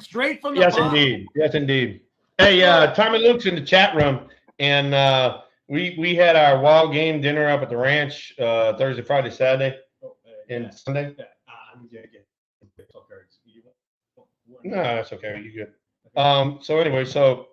[0.00, 0.94] Straight from the yes, bottom.
[0.94, 1.26] indeed.
[1.36, 2.00] Yes, indeed.
[2.38, 6.92] Hey, uh, Tommy Luke's in the chat room, and uh, we we had our wild
[6.92, 10.70] game dinner up at the ranch uh, Thursday, Friday, Saturday, Oh, uh, and yeah.
[10.70, 11.14] Sunday.
[11.18, 12.26] Yeah, uh, I'm gonna get
[12.76, 13.38] baseball cards.
[13.44, 15.40] You want- want- No, that's okay.
[15.40, 16.20] You good?
[16.20, 16.58] Um.
[16.62, 17.48] So anyway, so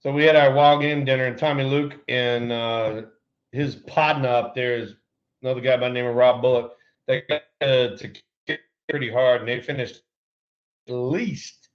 [0.00, 3.02] so we had our wild game dinner, and Tommy Luke and uh,
[3.52, 4.94] his partner up there is
[5.42, 6.72] another guy by the name of Rob Bullock.
[7.06, 8.12] They got uh, to
[8.46, 10.02] get pretty hard, and they finished
[10.88, 11.68] at least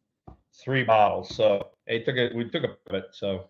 [0.63, 1.35] three bottles.
[1.35, 2.33] So they took it.
[2.33, 3.05] We took a bit.
[3.11, 3.49] So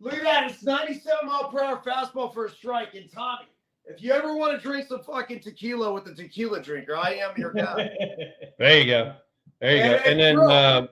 [0.00, 0.50] Look at that.
[0.50, 2.94] It's 97 mile per hour fastball for a strike.
[2.94, 3.46] And Tommy,
[3.86, 7.32] if you ever want to drink some fucking tequila with the tequila drinker, I am
[7.36, 7.90] your guy.
[8.58, 9.14] there you go.
[9.60, 9.94] There you go.
[10.04, 10.86] And And then uh,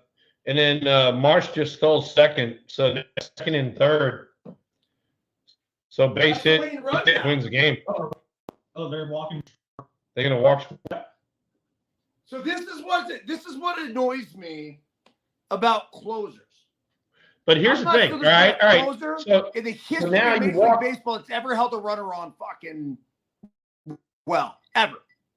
[0.47, 2.59] and then uh, Marsh just stole second.
[2.67, 3.03] So
[3.37, 4.29] second and third.
[5.89, 7.79] So base hit, the hit wins the game.
[8.75, 9.43] oh, they're walking.
[10.15, 10.67] They're gonna walk.
[12.27, 14.81] So this is what this is what annoys me
[15.51, 16.46] about closers.
[17.47, 18.13] But here's I'm the thing.
[18.13, 19.21] All right, all right.
[19.21, 22.35] So in the history now of Major walk- Baseball that's ever held a runner on
[22.39, 22.99] fucking
[24.27, 24.97] well ever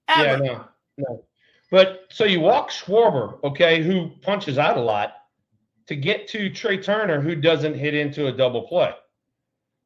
[0.10, 0.44] yeah, ever.
[0.44, 0.66] no,
[0.98, 1.24] no.
[1.72, 5.14] But so you walk Schwarber, okay, who punches out a lot,
[5.86, 8.94] to get to Trey Turner, who doesn't hit into a double play.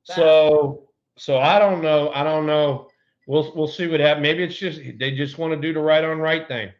[0.03, 2.09] So so I don't know.
[2.13, 2.89] I don't know.
[3.27, 4.21] We'll we'll see what happens.
[4.21, 6.71] Maybe it's just they just want to do the right on right thing.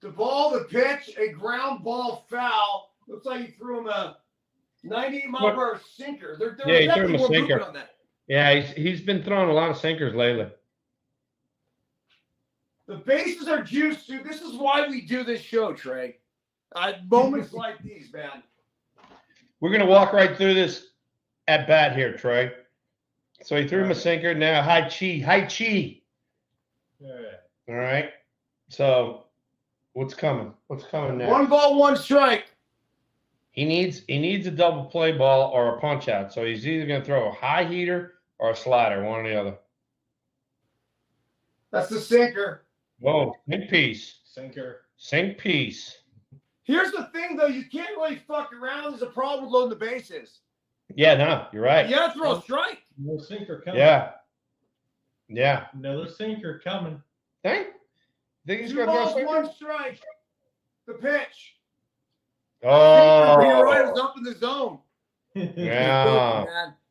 [0.00, 2.93] The ball, the pitch, a ground ball foul.
[3.08, 4.18] Looks like he threw him a
[4.82, 6.36] 90 mile per hour sinker.
[6.38, 7.62] They're, they're Yeah, he threw him a sinker.
[7.62, 7.90] On that.
[8.28, 10.48] Yeah, he's, he's been throwing a lot of sinkers lately.
[12.86, 14.24] The bases are juiced, dude.
[14.24, 16.16] This is why we do this show, Trey.
[16.76, 18.42] At moments like these, man.
[19.60, 20.88] We're gonna walk right through this
[21.48, 22.52] at bat here, Trey.
[23.42, 24.34] So he threw him a sinker.
[24.34, 26.00] Now high chi, high chi.
[27.00, 27.10] Yeah.
[27.68, 28.10] All right.
[28.68, 29.24] So
[29.94, 30.52] what's coming?
[30.66, 31.30] What's coming now?
[31.30, 32.46] One ball, one strike.
[33.54, 36.32] He needs he needs a double play ball or a punch out.
[36.32, 39.58] So he's either gonna throw a high heater or a slider, one or the other.
[41.70, 42.66] That's the sinker.
[42.98, 44.18] Whoa, sink piece.
[44.24, 44.82] Sinker.
[44.96, 45.98] Sink piece.
[46.64, 47.46] Here's the thing, though.
[47.46, 48.90] You can't really fuck around.
[48.90, 50.40] There's a problem with loading the bases.
[50.96, 51.88] Yeah, no, you're right.
[51.88, 52.82] You gotta throw a strike.
[52.98, 53.78] No sinker coming.
[53.78, 54.12] Yeah.
[55.28, 55.66] Yeah.
[55.74, 57.00] Another sinker coming.
[57.44, 57.68] Think?
[58.46, 59.26] Think he's Two gonna throw a sinker?
[59.26, 60.00] one strike.
[60.86, 61.53] The pitch.
[62.64, 64.78] Oh, Leroy was up in the zone.
[65.34, 66.44] yeah.
[66.46, 66.74] Man.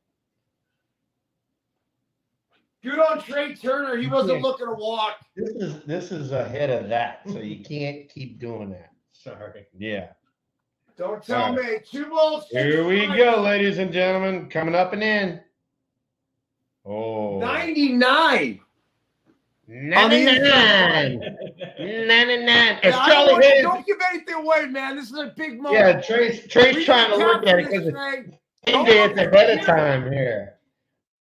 [2.83, 3.95] Good on Trey Turner.
[3.97, 5.17] He wasn't looking to walk.
[5.37, 8.91] This is this is ahead of that, so you can't keep doing that.
[9.13, 9.65] Sorry.
[9.77, 10.09] Yeah.
[10.97, 11.77] Don't tell All me.
[11.89, 12.45] Two balls.
[12.51, 13.17] two Here we strikes.
[13.23, 15.39] go, ladies and gentlemen, coming up and in.
[16.85, 18.59] Oh, 99.
[19.69, 21.19] On 99.
[21.19, 22.79] 99.
[22.83, 23.61] It's Yeah, I don't, Charlie Hayes.
[23.63, 24.95] don't give anything away, man.
[24.97, 25.73] This is a big moment.
[25.73, 28.39] Yeah, Trey's We trying to look at it because this, it's Trey.
[28.65, 29.03] game day.
[29.03, 30.55] It's ahead of time here.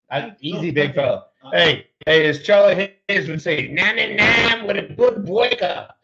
[0.10, 1.27] I, easy, big fella.
[1.54, 5.97] Hey, hey, as Charlie Hayes would say, 99 with a good wake up.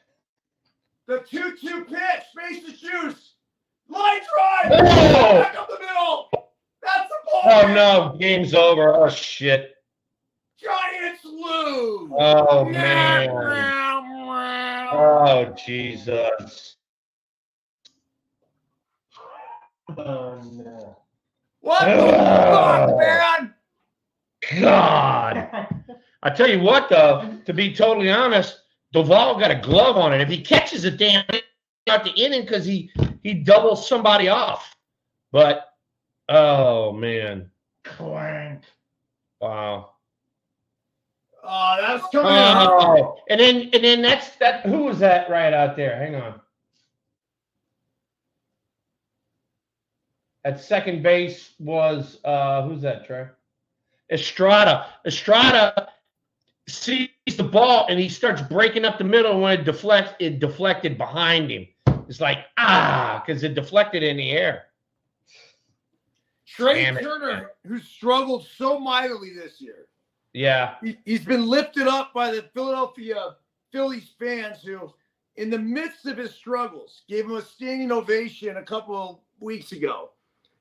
[1.07, 1.99] The 2 2 pitch.
[2.31, 3.33] Space the juice.
[3.89, 4.71] Line drive.
[4.73, 5.41] Oh!
[5.41, 6.29] Back up the middle.
[6.83, 7.41] That's the ball.
[7.45, 8.93] Oh, no, game's over.
[8.93, 9.76] Oh, shit.
[10.59, 12.11] Giants lose.
[12.17, 13.29] Oh, man.
[14.91, 16.77] Oh, Jesus.
[19.97, 20.97] Oh no.
[21.61, 22.95] What the fuck, ah.
[22.97, 23.53] man?
[24.61, 25.67] God.
[26.23, 28.61] I tell you what, though, to be totally honest,
[28.93, 30.21] Doval got a glove on it.
[30.21, 31.25] If he catches it, damn,
[31.89, 32.91] out the inning because he
[33.23, 34.75] he doubles somebody off.
[35.31, 35.69] But
[36.29, 37.49] oh man,
[37.83, 38.61] Clank.
[39.41, 39.91] wow.
[41.49, 42.69] Oh, that's coming out.
[42.69, 44.65] Oh, and then and then that's that.
[44.65, 45.95] Who was that right out there?
[45.97, 46.41] Hang on.
[50.43, 53.27] At second base was uh who's that, Trey?
[54.11, 54.87] Estrada.
[55.05, 55.89] Estrada
[56.67, 60.97] sees the ball and he starts breaking up the middle when it deflects it deflected
[60.97, 61.65] behind him.
[62.09, 64.65] It's like ah, because it deflected in the air.
[66.45, 67.03] Trey Damn it.
[67.03, 69.87] Turner, who struggled so mightily this year,
[70.33, 70.75] Yeah.
[70.83, 73.35] he, he's been lifted up by the Philadelphia
[73.71, 74.93] Phillies fans who,
[75.35, 79.71] in the midst of his struggles, gave him a standing ovation a couple of weeks
[79.71, 80.11] ago.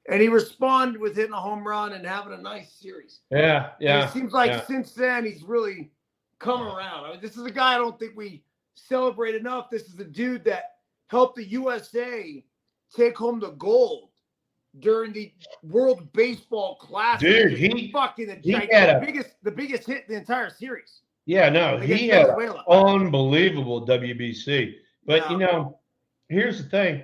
[0.08, 3.20] And he responded with hitting a home run and having a nice series.
[3.30, 3.64] Yeah.
[3.66, 4.06] And Yeah.
[4.06, 4.64] it seems like yeah.
[4.66, 5.90] since then he's really
[6.38, 7.04] come around.
[7.06, 8.44] I mean, this is a guy I don't think we
[8.74, 9.68] celebrate enough.
[9.70, 10.76] This is the dude that
[11.08, 12.44] helped the USA
[12.94, 14.10] take home the gold
[14.80, 17.28] during the World Baseball Classic.
[17.28, 20.50] Dude, he- fucking the, he giant- had the biggest the biggest hit in the entire
[20.50, 21.00] series.
[21.26, 22.28] Yeah, no, he had
[22.68, 24.74] unbelievable WBC.
[25.06, 25.78] But you know,
[26.28, 27.02] here's the thing.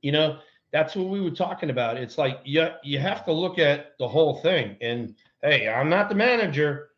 [0.00, 0.38] You know,
[0.72, 1.96] that's what we were talking about.
[1.96, 4.76] It's like you you have to look at the whole thing.
[4.80, 6.90] And hey, I'm not the manager,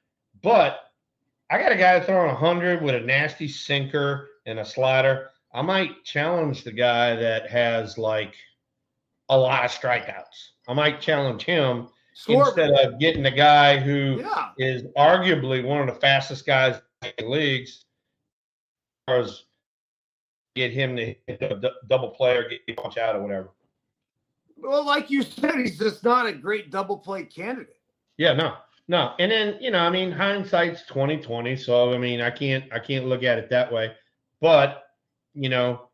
[0.42, 0.90] but
[1.50, 5.30] I got a guy throwing a hundred with a nasty sinker and a slider.
[5.54, 8.34] I might challenge the guy that has like
[9.32, 10.50] a lot of strikeouts.
[10.68, 12.48] I might challenge him Schwarber.
[12.48, 14.50] instead of getting the guy who yeah.
[14.58, 17.84] is arguably one of the fastest guys in the leagues.
[19.08, 19.44] As
[20.54, 23.50] get him to hit a double play or get a punch out or whatever.
[24.58, 27.80] Well, like you said, he's just not a great double play candidate.
[28.16, 28.54] Yeah, no,
[28.86, 29.14] no.
[29.18, 31.56] And then you know, I mean, hindsight's twenty twenty.
[31.56, 33.92] So I mean, I can't I can't look at it that way.
[34.40, 34.84] But
[35.34, 35.88] you know,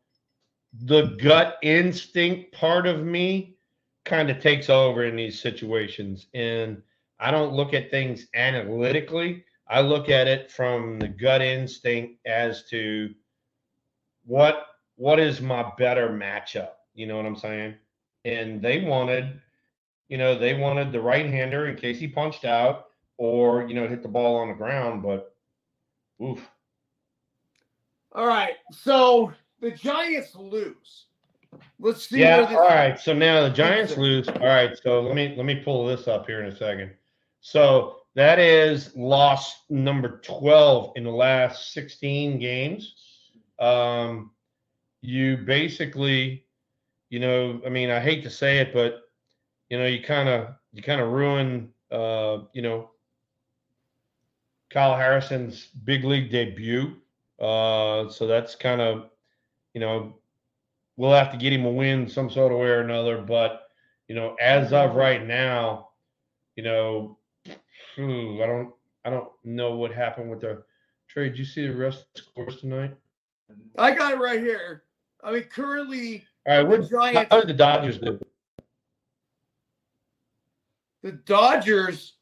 [0.73, 3.55] the gut instinct part of me
[4.05, 6.81] kind of takes over in these situations, and
[7.19, 9.43] I don't look at things analytically.
[9.67, 13.13] I look at it from the gut instinct as to
[14.25, 14.65] what
[14.95, 16.71] what is my better matchup.
[16.93, 17.75] You know what I'm saying?
[18.25, 19.39] And they wanted
[20.09, 23.87] you know, they wanted the right hander in case he punched out or, you know,
[23.87, 25.35] hit the ball on the ground, but
[26.21, 26.49] oof.
[28.11, 28.55] All right.
[28.71, 29.31] So
[29.61, 31.05] the Giants lose.
[31.79, 32.99] Let's see Yeah, all right.
[32.99, 34.27] So now the Giants lose.
[34.27, 36.91] All right, so let me let me pull this up here in a second.
[37.41, 42.95] So that is loss number 12 in the last 16 games.
[43.59, 44.31] Um
[45.01, 46.45] you basically,
[47.09, 49.03] you know, I mean, I hate to say it, but
[49.69, 52.91] you know, you kind of you kind of ruin uh, you know,
[54.69, 56.95] Kyle Harrison's big league debut.
[57.39, 59.09] Uh, so that's kind of,
[59.73, 60.15] you know,
[60.97, 63.17] we'll have to get him a win some sort of way or another.
[63.21, 63.63] But
[64.07, 65.89] you know, as of right now,
[66.55, 67.17] you know,
[67.95, 68.73] phew, I don't,
[69.05, 70.63] I don't know what happened with the
[71.07, 71.29] trade.
[71.29, 72.95] Did you see the rest of the scores tonight?
[73.77, 74.83] I got it right here.
[75.23, 78.19] I mean, currently All right, what The Giants- how did the Dodgers do?
[81.01, 82.13] the Dodgers,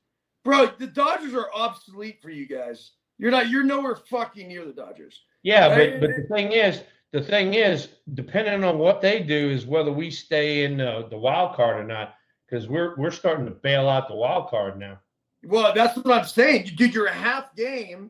[0.44, 2.92] bro, the Dodgers are obsolete for you guys.
[3.18, 3.50] You're not.
[3.50, 5.22] You're nowhere fucking near the Dodgers.
[5.42, 6.82] Yeah, but but the thing is,
[7.12, 11.18] the thing is, depending on what they do, is whether we stay in the, the
[11.18, 12.16] wild card or not.
[12.50, 15.00] Because we're we're starting to bail out the wild card now.
[15.44, 16.72] Well, that's what I'm saying.
[16.76, 18.10] Dude, you're a half game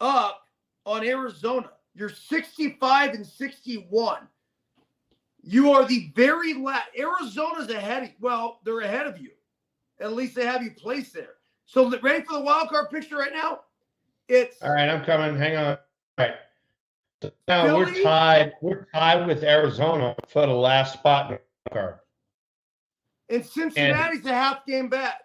[0.00, 0.42] up
[0.84, 1.70] on Arizona.
[1.94, 4.18] You're 65 and 61.
[5.42, 6.88] You are the very last.
[6.98, 8.02] Arizona's ahead.
[8.02, 9.30] Of, well, they're ahead of you.
[10.00, 11.34] At least they have you placed there.
[11.66, 13.60] So ready for the wild card picture right now?
[14.28, 15.36] It's All right, I'm coming.
[15.36, 15.66] Hang on.
[15.66, 15.78] All
[16.18, 16.34] right.
[17.22, 18.52] So now we're tied.
[18.62, 21.94] We're tied with Arizona for the last spot in the card.
[23.28, 25.20] and Cincinnati's a half game back.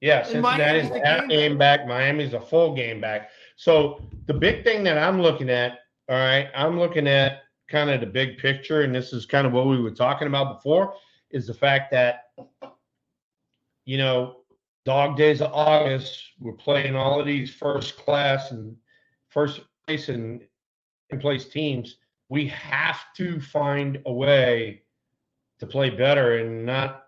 [0.00, 1.86] Yeah, And Cincinnati's a half game game back.
[1.86, 3.30] Miami's a full game back.
[3.56, 5.78] So the big thing that I'm looking at,
[6.08, 9.52] all right, I'm looking at kind of the big picture, and this is kind of
[9.52, 10.94] what we were talking about before,
[11.30, 12.24] is the fact that,
[13.86, 14.40] you know,
[14.84, 18.76] dog days of August, we're playing all of these first class and
[19.30, 20.42] first place and
[21.20, 21.96] place teams.
[22.28, 24.82] We have to find a way
[25.58, 27.04] to play better and not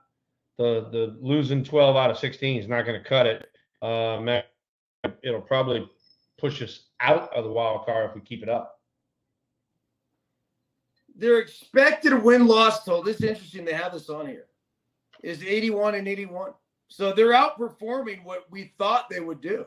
[0.58, 3.48] the the losing 12 out of 16 is not going to cut it.
[3.82, 4.28] Um,
[5.22, 5.88] it'll probably
[6.38, 8.80] push us out of the wild card if we keep it up.
[11.16, 13.64] Their expected win loss total, this is interesting.
[13.64, 14.46] They have this on here,
[15.22, 16.52] is 81 and 81.
[16.88, 19.66] So they're outperforming what we thought they would do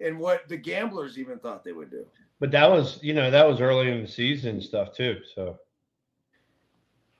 [0.00, 2.06] and what the gamblers even thought they would do.
[2.40, 5.20] But that was, you know, that was early in the season stuff too.
[5.34, 5.58] So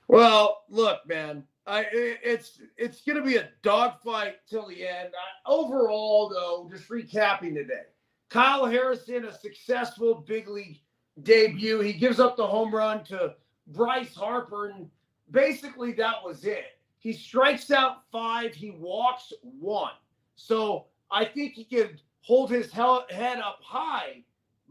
[0.07, 5.09] Well, look, man, I it's it's going to be a dogfight till the end.
[5.15, 7.87] I, overall, though, just recapping today,
[8.29, 10.81] Kyle Harrison, a successful big league
[11.23, 11.81] debut.
[11.81, 13.35] He gives up the home run to
[13.67, 14.89] Bryce Harper, and
[15.31, 16.79] basically that was it.
[16.99, 18.55] He strikes out five.
[18.55, 19.93] He walks one.
[20.37, 24.25] So I think he could hold his head up high,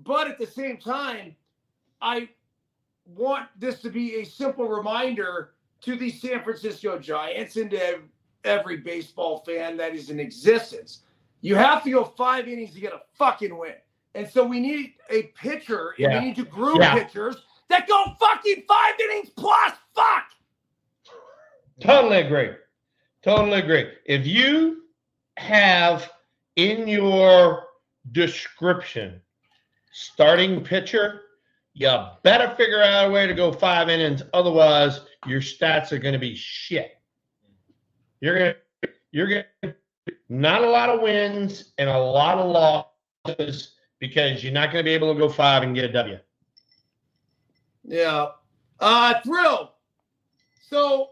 [0.04, 1.36] but at the same time,
[2.02, 2.30] I
[3.06, 8.00] want this to be a simple reminder to the San Francisco Giants and to
[8.44, 11.02] every baseball fan that is in existence.
[11.42, 13.76] You have to go five innings to get a fucking win.
[14.16, 16.20] And so we need a pitcher and Yeah.
[16.20, 16.96] we need to groom Yeah.
[16.96, 17.36] pitchers
[17.70, 19.74] that go fucking five innings plus.
[19.96, 20.24] Fuck.
[21.80, 22.56] totally agree.
[23.24, 23.92] Totally agree.
[24.06, 24.84] If you
[25.38, 26.12] have
[26.56, 27.68] in your
[28.12, 29.22] description
[29.98, 31.22] starting pitcher,
[31.74, 31.92] you
[32.22, 34.22] better figure out a way to go five innings.
[34.34, 37.00] Otherwise, your stats are going to be shit.
[38.22, 38.56] You're gonna
[39.12, 39.76] you're gonna
[40.30, 42.86] not a lot of wins and a lot of
[43.28, 46.18] losses because you're not gonna be able to go five and get a W.
[47.84, 48.28] Yeah.
[48.80, 49.74] Uh thrill.
[50.68, 51.12] So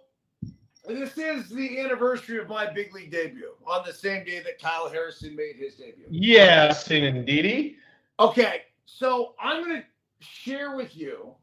[0.88, 4.90] this is the anniversary of my big league debut on the same day that Kyle
[4.90, 6.06] Harrison made his debut.
[6.10, 7.78] Yes, indeedy.
[8.20, 9.86] Okay, so I'm going to
[10.20, 11.36] share with you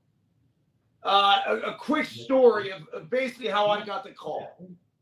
[1.05, 4.57] uh, a, a quick story of, of basically how I got the call,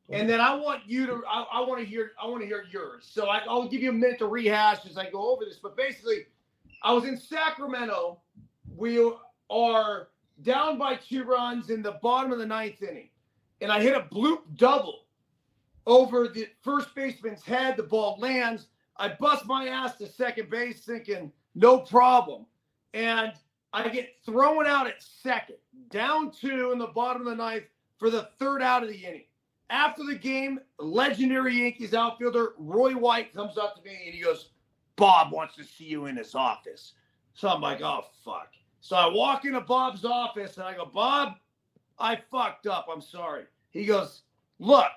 [0.09, 2.64] and then I want you to I, I want to hear I want to hear
[2.70, 3.09] yours.
[3.11, 5.59] So I, I'll give you a minute to rehash as I go over this.
[5.62, 6.26] But basically,
[6.82, 8.20] I was in Sacramento.
[8.76, 9.12] We
[9.51, 10.09] are
[10.43, 13.11] down by two runs in the bottom of the ninth inning,
[13.61, 15.01] and I hit a bloop double
[15.86, 17.76] over the first baseman's head.
[17.76, 18.68] The ball lands.
[18.97, 22.46] I bust my ass to second base, thinking no problem.
[22.94, 23.32] And
[23.72, 25.57] I get thrown out at second,
[25.90, 27.64] down two in the bottom of the ninth
[27.98, 29.24] for the third out of the inning.
[29.68, 34.51] After the game, legendary Yankees outfielder Roy White comes up to me and he goes,
[34.96, 36.94] Bob wants to see you in his office.
[37.34, 38.48] So I'm like, oh, fuck.
[38.80, 41.34] So I walk into Bob's office and I go, Bob,
[41.98, 42.88] I fucked up.
[42.90, 43.44] I'm sorry.
[43.70, 44.22] He goes,
[44.59, 44.90] look,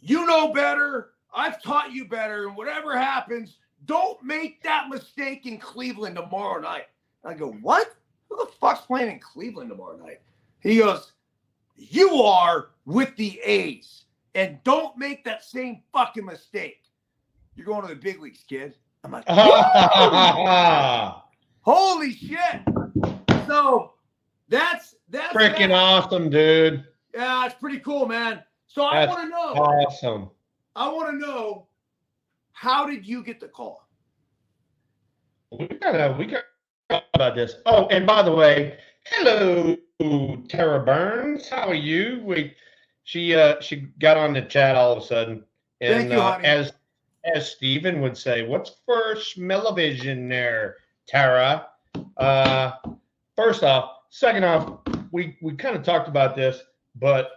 [0.00, 1.12] you know better.
[1.32, 2.46] I've taught you better.
[2.46, 6.86] And whatever happens, don't make that mistake in Cleveland tomorrow night.
[7.24, 7.94] I go, what?
[8.28, 10.20] Who the fuck's playing in Cleveland tomorrow night?
[10.60, 11.12] He goes,
[11.76, 14.04] you are with the A's.
[14.34, 16.82] And don't make that same fucking mistake.
[17.56, 18.74] You're going to the big leagues, kid.
[19.04, 19.24] I'm like,
[21.60, 22.60] holy shit.
[23.46, 23.92] So
[24.48, 25.72] that's that's Freaking that.
[25.72, 26.84] awesome, dude.
[27.14, 28.42] Yeah, it's pretty cool, man.
[28.66, 29.54] So I want to know.
[29.54, 30.30] Awesome.
[30.76, 31.67] I want to know
[32.58, 33.88] how did you get the call?
[35.52, 36.44] We gotta we gotta
[36.90, 37.54] talk about this.
[37.66, 39.76] Oh, and by the way, hello,
[40.48, 41.48] Tara Burns.
[41.48, 42.20] How are you?
[42.24, 42.54] We
[43.04, 45.44] she uh she got on the chat all of a sudden.
[45.80, 46.72] And Thank you, uh, as
[47.32, 51.68] as Stephen would say, what's first smell-o-vision there, Tara?
[52.16, 52.72] Uh
[53.36, 54.80] first off, second off,
[55.12, 56.60] we we kind of talked about this,
[56.96, 57.30] but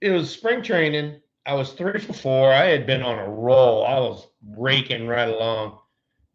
[0.00, 1.19] it was spring training.
[1.46, 2.52] I was three for four.
[2.52, 3.86] I had been on a roll.
[3.86, 4.26] I was
[4.56, 5.78] raking right along.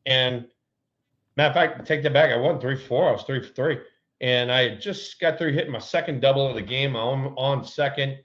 [0.06, 0.47] And
[1.38, 2.32] matter of fact, take that back.
[2.32, 3.10] I wasn't three for four.
[3.10, 3.80] I was three for three.
[4.22, 6.95] And I just got through hitting my second double of the game.
[6.95, 8.18] I'm on second.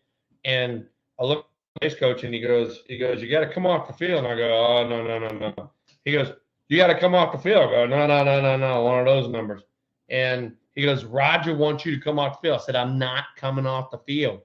[0.45, 0.87] And
[1.19, 1.47] I look
[1.83, 4.25] at his coach and he goes, he goes, you got to come off the field.
[4.25, 5.71] And I go, oh, no, no, no, no.
[6.05, 6.33] He goes,
[6.69, 7.69] you got to come off the field.
[7.69, 8.83] I go, no, no, no, no, no.
[8.83, 9.63] One of those numbers.
[10.09, 12.61] And he goes, Roger wants you to come off the field.
[12.61, 14.41] I said, I'm not coming off the field.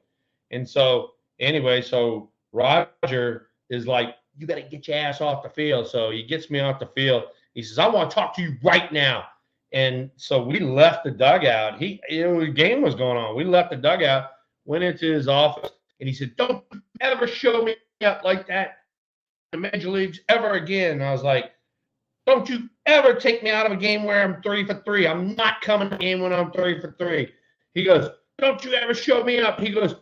[0.51, 5.49] And so, anyway, so Roger is like, you got to get your ass off the
[5.49, 5.88] field.
[5.88, 7.23] So he gets me off the field.
[7.53, 9.25] He says, I want to talk to you right now.
[9.71, 11.79] And so we left the dugout.
[11.79, 13.36] He, know, the game was going on.
[13.36, 14.31] We left the dugout,
[14.65, 16.63] went into his office, and he said, Don't
[17.01, 18.77] ever show me up like that
[19.51, 20.93] in the major leagues ever again.
[20.93, 21.51] And I was like,
[22.25, 25.07] Don't you ever take me out of a game where I'm three for three.
[25.07, 27.33] I'm not coming to game when I'm three for three.
[27.73, 29.59] He goes, Don't you ever show me up.
[29.59, 29.95] He goes,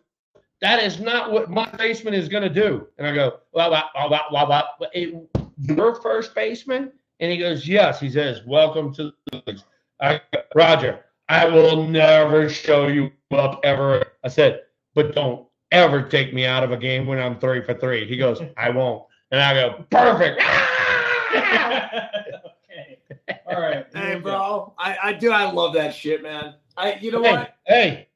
[0.64, 2.88] That is not what my baseman is going to do.
[2.98, 5.14] And I go, Well, well, well, well, well, well, it-
[5.60, 6.94] your first baseman?
[7.20, 8.00] And he goes, Yes.
[8.00, 9.66] He says, Welcome to the leagues.
[10.02, 10.22] I,
[10.56, 14.06] Roger, I will never show you up ever.
[14.24, 14.62] I said,
[14.96, 18.08] But don't ever take me out of a game when I'm three for three.
[18.08, 19.04] He goes, I won't.
[19.32, 20.42] And I go, Perfect.
[21.36, 23.00] okay.
[23.48, 23.86] All right.
[23.94, 24.22] Hey, here we go.
[24.22, 25.30] bro, I, I do.
[25.30, 26.56] I love that shit, man.
[26.78, 27.56] I, you know hey, what?
[27.68, 28.08] hey,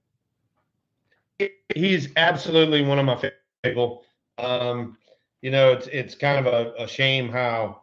[1.75, 4.05] He's absolutely one of my favorite people.
[4.39, 4.97] Um,
[5.43, 7.83] you know, it's it's kind of a, a shame how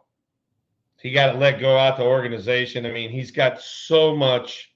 [1.00, 2.86] he got to let go out the organization.
[2.86, 4.72] I mean, he's got so much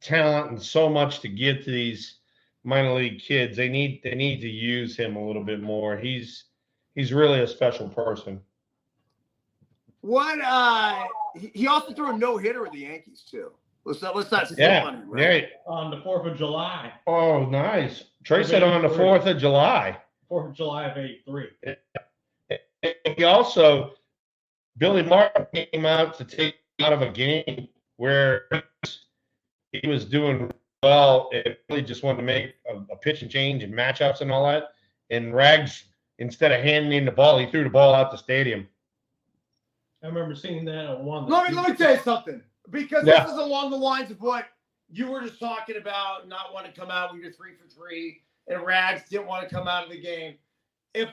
[0.00, 2.18] talent and so much to give to these
[2.64, 5.96] minor league kids, they need they need to use him a little bit more.
[5.96, 6.44] He's
[6.94, 8.40] he's really a special person.
[10.00, 10.38] What?
[10.40, 11.04] Uh,
[11.34, 13.50] he, also threw a no hitter with the Yankees too.
[13.88, 14.50] Let's not let's not.
[14.58, 15.48] Yeah, on him, right?
[15.50, 15.72] yeah.
[15.72, 16.92] on the Fourth of July.
[17.06, 18.04] Oh, nice.
[18.22, 19.96] Trey said on the Fourth of July.
[20.28, 21.46] Fourth of July of '83.
[23.16, 23.92] He also
[24.76, 27.66] Billy Martin came out to take out of a game
[27.96, 28.42] where
[29.72, 33.62] he was doing well and really just wanted to make a, a pitch and change
[33.62, 34.64] and matchups and all that.
[35.08, 35.84] And Rags,
[36.18, 38.68] instead of handing in the ball, he threw the ball out the stadium.
[40.04, 41.26] I remember seeing that on one.
[41.26, 43.24] Let me let me tell you something because Yeah.
[43.24, 44.46] this is along the lines of what
[44.90, 48.22] you were just talking about, not want to come out when you're three for three,
[48.46, 50.38] and Rags didn't want to come out of the game.
[50.94, 51.10] If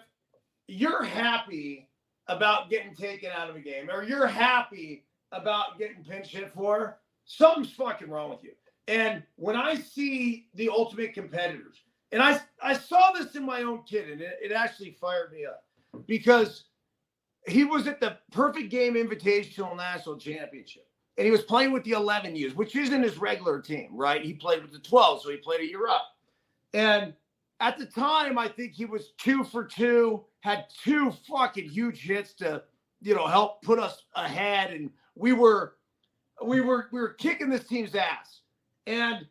[0.68, 1.90] you're happy
[2.28, 7.00] about getting taken out of a game, or you're happy about getting pinch hit for,
[7.26, 8.54] something's fucking wrong with you.
[8.88, 11.82] And when I see the ultimate competitors,
[12.12, 15.46] and I I saw this in my own kid, and it, it actually fired me
[15.46, 15.66] up
[16.08, 16.66] because
[17.48, 20.85] he was at the perfect game invitational national championship
[21.18, 24.22] and he was playing with the 11 U's, which isn't his regular team, right?
[24.24, 26.08] He played with the 12, so he played a year up.
[26.74, 27.14] And
[27.62, 32.34] at the time, I think he was two for two, had two fucking huge hits
[32.36, 32.64] to,
[33.02, 34.72] you know, help put us ahead.
[34.72, 35.76] And we were,
[36.44, 38.42] we were, we were kicking this team's ass.
[38.86, 39.26] And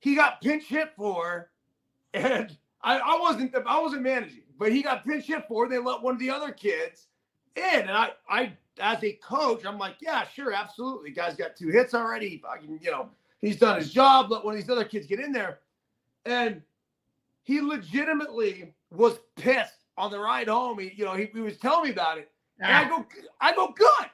[0.00, 1.50] he got pinch hit for,
[2.14, 5.68] and I, I wasn't, I wasn't managing, but he got pinch hit for.
[5.68, 7.06] They let one of the other kids
[7.54, 11.10] in, and I, I, as a coach, I'm like, yeah, sure, absolutely.
[11.10, 12.38] The Guy's got two hits already.
[12.38, 13.10] Fucking, you know,
[13.40, 14.30] he's done his job.
[14.30, 15.60] Let one of these other kids get in there,
[16.24, 16.62] and
[17.42, 20.78] he legitimately was pissed on the ride home.
[20.78, 23.06] He, you know, he, he was telling me about it, and I go,
[23.40, 24.10] I go, good.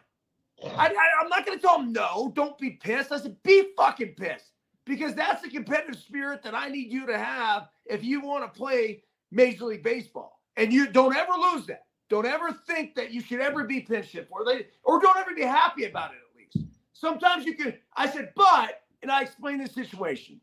[0.65, 2.33] I, I, I'm not going to tell him no.
[2.37, 3.11] Don't be pissed.
[3.11, 4.53] I said, be fucking pissed
[4.85, 8.59] because that's the competitive spirit that I need you to have if you want to
[8.59, 11.87] play Major League Baseball, and you don't ever lose that.
[12.13, 15.35] Don't ever think that you should ever be pinch hit for they or don't ever
[15.35, 16.69] be happy about it at least.
[16.93, 20.39] Sometimes you can I said, but and I explained the situation.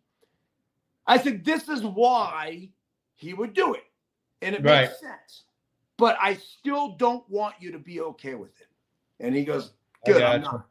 [1.05, 2.69] I said, this is why
[3.13, 3.83] he would do it.
[4.41, 4.87] And it Right.
[4.87, 5.43] makes sense.
[5.99, 8.67] But I still don't want you to be okay with it.
[9.19, 9.73] And he goes,
[10.07, 10.51] Good, I'm gotcha.
[10.55, 10.65] not.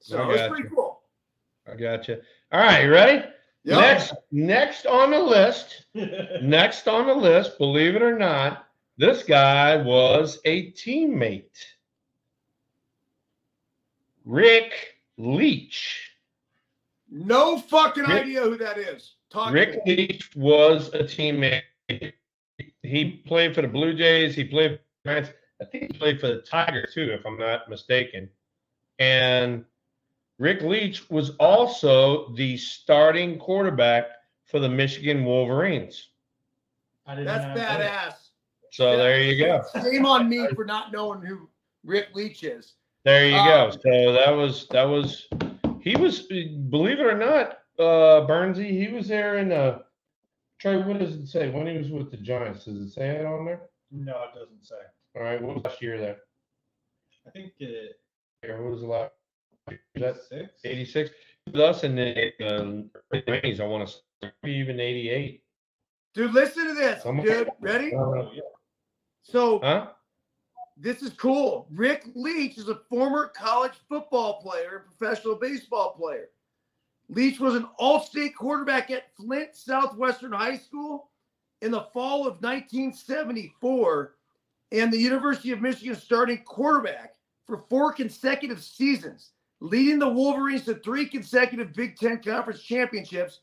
[0.00, 1.02] So I it was pretty cool.
[1.70, 2.20] I got you.
[2.50, 3.24] All right, you ready?
[3.62, 3.76] Yeah.
[3.76, 5.84] Next, next on the list,
[6.42, 8.66] next on the list, believe it or not,
[9.00, 11.56] this guy was a teammate.
[14.26, 16.10] Rick Leach.
[17.10, 19.14] No fucking Rick- idea who that is.
[19.30, 19.96] Talk Rick me.
[19.96, 21.62] Leach was a teammate.
[22.82, 24.34] He played for the Blue Jays.
[24.34, 25.30] He played for the Giants.
[25.62, 28.28] I think he played for the Tigers too, if I'm not mistaken.
[28.98, 29.64] And
[30.38, 34.08] Rick Leach was also the starting quarterback
[34.44, 36.08] for the Michigan Wolverines.
[37.06, 38.19] I did That's not know that.
[38.72, 38.76] Badass.
[38.76, 39.62] So there you go.
[39.82, 41.48] Shame on me for not knowing who
[41.84, 42.74] Rick Leach is.
[43.04, 43.66] There you go.
[43.66, 45.26] Um, So that was that was
[45.80, 49.78] he was believe it or not, uh Bernsey, he was there in uh
[50.60, 51.48] Trey, what does it say?
[51.48, 53.62] When he was with the Giants, does it say it on there?
[53.90, 54.74] No, it doesn't say.
[55.16, 56.18] All right, what was last year there?
[57.26, 57.98] I think it,
[58.42, 59.12] Here, What was the last?
[59.70, 60.60] Is that six.
[60.64, 61.10] 86?
[61.46, 65.42] With us in the early 90s, I want to say even 88.
[66.14, 67.02] Dude, listen to this.
[67.02, 67.26] Come on.
[67.26, 67.94] Dude, ready?
[67.94, 68.40] Uh, yeah.
[69.22, 69.88] So huh?
[70.76, 71.66] this is cool.
[71.70, 76.28] Rick Leach is a former college football player and professional baseball player.
[77.08, 81.10] Leach was an all-state quarterback at Flint Southwestern High School
[81.60, 84.14] in the fall of 1974
[84.72, 87.14] and the University of Michigan starting quarterback
[87.46, 93.40] for four consecutive seasons, leading the Wolverines to three consecutive Big Ten Conference championships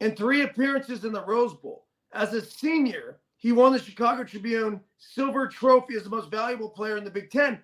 [0.00, 1.86] and three appearances in the Rose Bowl.
[2.12, 6.96] As a senior, he won the Chicago Tribune Silver Trophy as the most valuable player
[6.96, 7.60] in the Big Ten.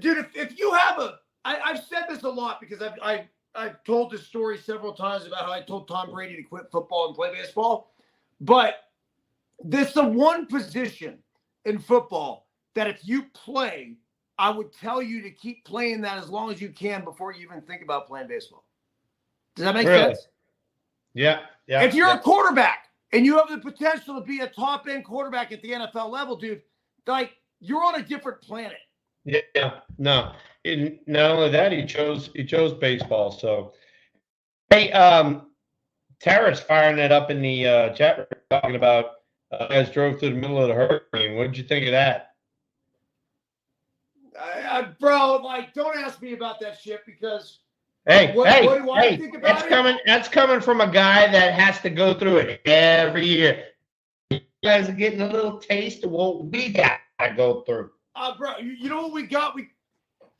[0.00, 1.14] Dude, if, if you have a,
[1.46, 5.24] I, I've said this a lot because I've, I, I've told this story several times
[5.24, 7.94] about how I told Tom Brady to quit football and play baseball.
[8.42, 8.80] But
[9.64, 11.20] there's the one position
[11.64, 13.96] in football that if you play,
[14.38, 17.46] I would tell you to keep playing that as long as you can before you
[17.46, 18.66] even think about playing baseball.
[19.56, 20.16] Does that make Really?
[20.16, 20.28] sense?
[21.14, 21.40] Yeah.
[21.66, 21.84] Yeah.
[21.84, 22.18] if you're yeah.
[22.18, 25.70] a quarterback and you have the potential to be a top end quarterback at the
[25.70, 26.62] NFL level, dude,
[27.06, 28.78] like you're on a different planet.
[29.24, 30.32] Yeah, no.
[30.64, 33.30] And not only that, he chose he chose baseball.
[33.30, 33.72] So,
[34.70, 35.48] hey, um,
[36.20, 39.12] Tara's firing it up in the uh, chat room talking about
[39.52, 41.36] uh, guys drove through the middle of the hurricane.
[41.36, 42.34] What did you think of that?
[44.40, 47.60] I, I, bro, like, don't ask me about that shit because
[48.08, 49.68] Hey, What- hey, what do I hey, think about that's it?
[49.68, 49.98] coming.
[50.06, 53.66] That's coming from a guy that has to go through it every year.
[54.30, 57.90] You guys are getting a little taste of what we got to go through.
[58.16, 59.54] Uh, bro, you, you know what we got?
[59.54, 59.68] We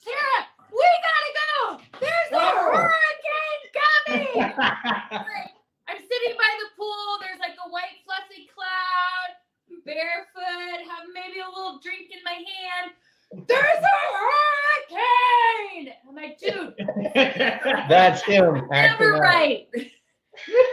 [0.02, 1.84] Tara, we gotta go.
[2.00, 4.28] There's a hurricane coming.
[4.40, 4.56] Like,
[5.88, 7.18] I'm sitting by the pool.
[7.20, 9.36] There's like a white fluffy cloud.
[9.84, 12.92] Barefoot, have maybe a little drink in my hand.
[13.32, 15.92] There's a hurricane.
[16.08, 16.74] I'm like, dude,
[17.88, 19.68] That's him never right.
[19.72, 19.90] we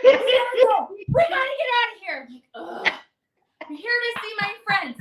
[0.03, 0.87] gotta go.
[0.89, 2.27] We gotta get out of here.
[2.55, 2.93] I'm like.
[3.67, 4.97] I'm here to see my friends.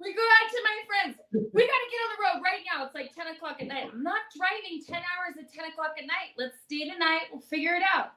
[0.00, 1.18] We go out to my friends.
[1.32, 2.84] We gotta get on the road right now.
[2.86, 3.88] It's like 10 o'clock at night.
[3.92, 6.32] I'm not driving 10 hours at 10 o'clock at night.
[6.38, 7.28] Let's stay tonight.
[7.32, 8.12] We'll figure it out.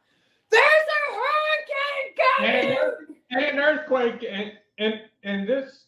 [0.50, 3.18] There's a hurricane And, coming.
[3.32, 5.84] and an earthquake and and and this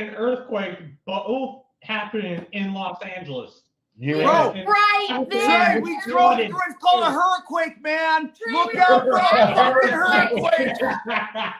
[0.00, 3.62] an earthquake both happening in Los Angeles.
[3.98, 5.72] You Bro, And- Right there.
[5.74, 6.44] Trey, we drove through.
[6.68, 8.32] It's called a hurricane, man.
[8.52, 9.20] Look out for a
[9.54, 10.74] fucking hurricane.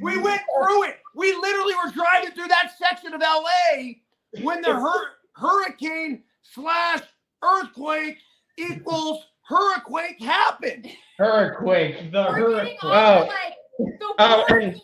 [0.00, 0.98] We went through it.
[1.16, 3.94] We literally were driving through that section of LA
[4.42, 7.00] when the hur- hurricane slash
[7.42, 8.18] earthquake
[8.56, 10.86] equals hurricane happened.
[11.18, 12.12] Earthquake.
[12.12, 12.76] the We're hurricane.
[12.80, 13.20] Oh.
[13.22, 13.54] the, like
[13.98, 14.80] the Oh, oh and- warnings.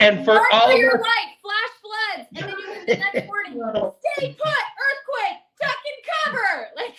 [0.00, 2.86] And for Run all for your of us, life, flash floods, and then you have
[2.86, 3.92] the next morning.
[4.16, 6.66] Stay put, earthquake, duck and cover.
[6.76, 6.96] Like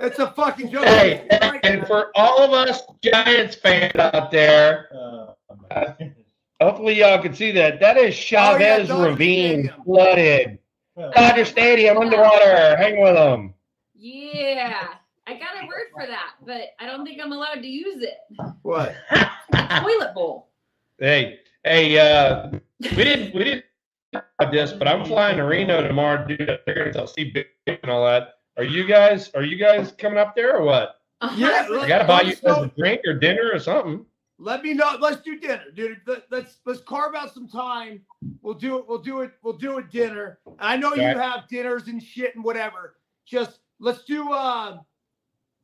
[0.00, 0.84] It's a fucking joke.
[0.86, 4.88] hey, and, and for all of us Giants fans out there,
[5.70, 5.92] Uh,
[6.60, 7.80] hopefully y'all can see that.
[7.80, 9.82] That is Oh, yeah, Chavez Ravine Stadium.
[9.84, 10.58] flooded.
[11.14, 12.76] Dodger Stadium underwater.
[12.76, 13.54] Hang with them.
[13.94, 14.88] Yeah.
[15.26, 18.18] I got a word for that, but I don't think I'm allowed to use it.
[18.62, 18.94] What?
[19.52, 20.48] Toilet bowl.
[20.98, 22.50] Hey, hey, uh,
[22.80, 23.64] we didn't we didn't
[24.12, 27.46] talk about this, but I'm flying to Reno tomorrow to do the I'll see Big
[27.66, 28.34] and all that.
[28.56, 31.00] Are you guys are you guys coming up there or what?
[31.36, 34.04] Yeah, I gotta buy you Let's guys a drink or dinner or something.
[34.38, 34.96] Let me know.
[35.00, 36.00] Let's do dinner, dude.
[36.04, 38.00] Let- Let's let's carve out some time.
[38.42, 38.88] We'll do it.
[38.88, 39.30] We'll do it.
[39.42, 40.40] We'll do a dinner.
[40.58, 42.96] I know you have dinners and shit and whatever.
[43.24, 44.32] Just let's do.
[44.32, 44.78] uh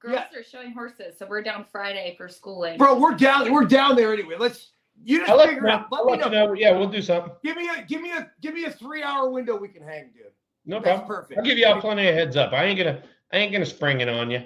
[0.00, 0.38] Girls Yeah.
[0.38, 2.78] are showing horses, so we're down Friday for schooling.
[2.78, 3.52] Bro, we're down.
[3.52, 4.36] We're down there anyway.
[4.38, 4.70] Let's.
[5.04, 5.86] You just I'll let, figure it out.
[5.90, 6.46] Let I'll me let you know.
[6.46, 6.52] know.
[6.54, 7.32] Yeah, we'll do something.
[7.44, 10.10] Give me a give me a give me a three hour window we can hang,
[10.14, 10.26] dude.
[10.66, 11.06] No That's problem.
[11.08, 11.38] perfect.
[11.38, 12.52] I'll give y'all plenty of heads up.
[12.52, 14.42] I ain't gonna I ain't gonna spring it on you.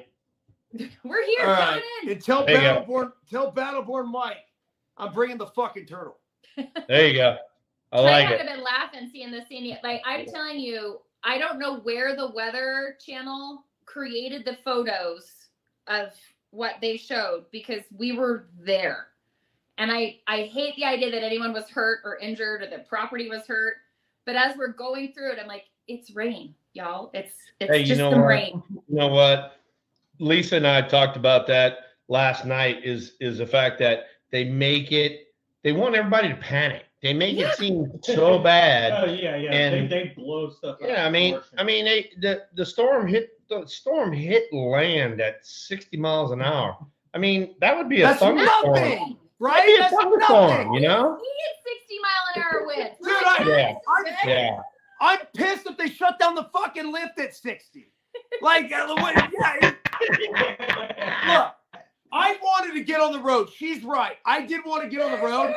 [1.04, 1.82] We're here, All coming right.
[2.04, 2.10] in.
[2.12, 2.58] And tell There.
[2.58, 4.44] Battleborn, tell Battleborn Mike,
[4.96, 6.18] I'm bringing the fucking turtle.
[6.88, 7.36] There you go.
[7.92, 8.46] I Trey like would it.
[8.46, 9.76] have been laughing seeing this scene.
[9.82, 15.30] Like I'm telling you, I don't know where the Weather Channel created the photos
[15.88, 16.12] of
[16.50, 19.08] what they showed because we were there,
[19.82, 23.28] and I I hate the idea that anyone was hurt or injured or that property
[23.28, 23.74] was hurt.
[24.24, 27.10] But as we're going through it, I'm like, it's rain, y'all.
[27.12, 28.28] It's it's Hey, you just know some what?
[28.28, 28.62] rain.
[28.70, 29.58] You know what?
[30.20, 31.78] Lisa and I talked about that
[32.08, 32.84] last night.
[32.84, 35.34] Is is the fact that they make it?
[35.64, 36.84] They want everybody to panic.
[37.02, 37.48] They make Yeah.
[37.50, 38.92] it seem so bad.
[39.02, 39.50] Oh yeah, yeah.
[39.52, 40.76] And- they, they blow stuff.
[40.80, 41.40] out Yeah, I mean.
[41.58, 46.40] I mean, they, the the storm hit the storm hit land at 60 miles an
[46.40, 46.76] hour.
[47.14, 48.74] I mean, that would be a That's thunderstorm.
[48.74, 49.16] nothing.
[49.42, 49.56] Right?
[49.56, 50.74] That'd be a That's thunderstorm, nothing.
[50.74, 51.18] you know?
[51.20, 52.96] We hit 60 mile an hour winds.
[53.02, 53.74] Dude, I- Yeah.
[53.88, 54.60] I- Yeah.
[55.00, 57.90] I'm pissed if they shut down the fucking lift at 60.
[58.40, 59.76] Like, uh, the way- yeah, it-
[61.26, 61.54] look,
[62.12, 63.50] I wanted to get on the road.
[63.50, 64.16] She's right.
[64.24, 65.54] I did want to get on the road.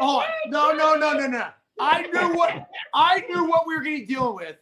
[0.00, 1.48] Oh no, no, no, no, no.
[1.80, 4.56] I knew what I knew what we were going to be dealing with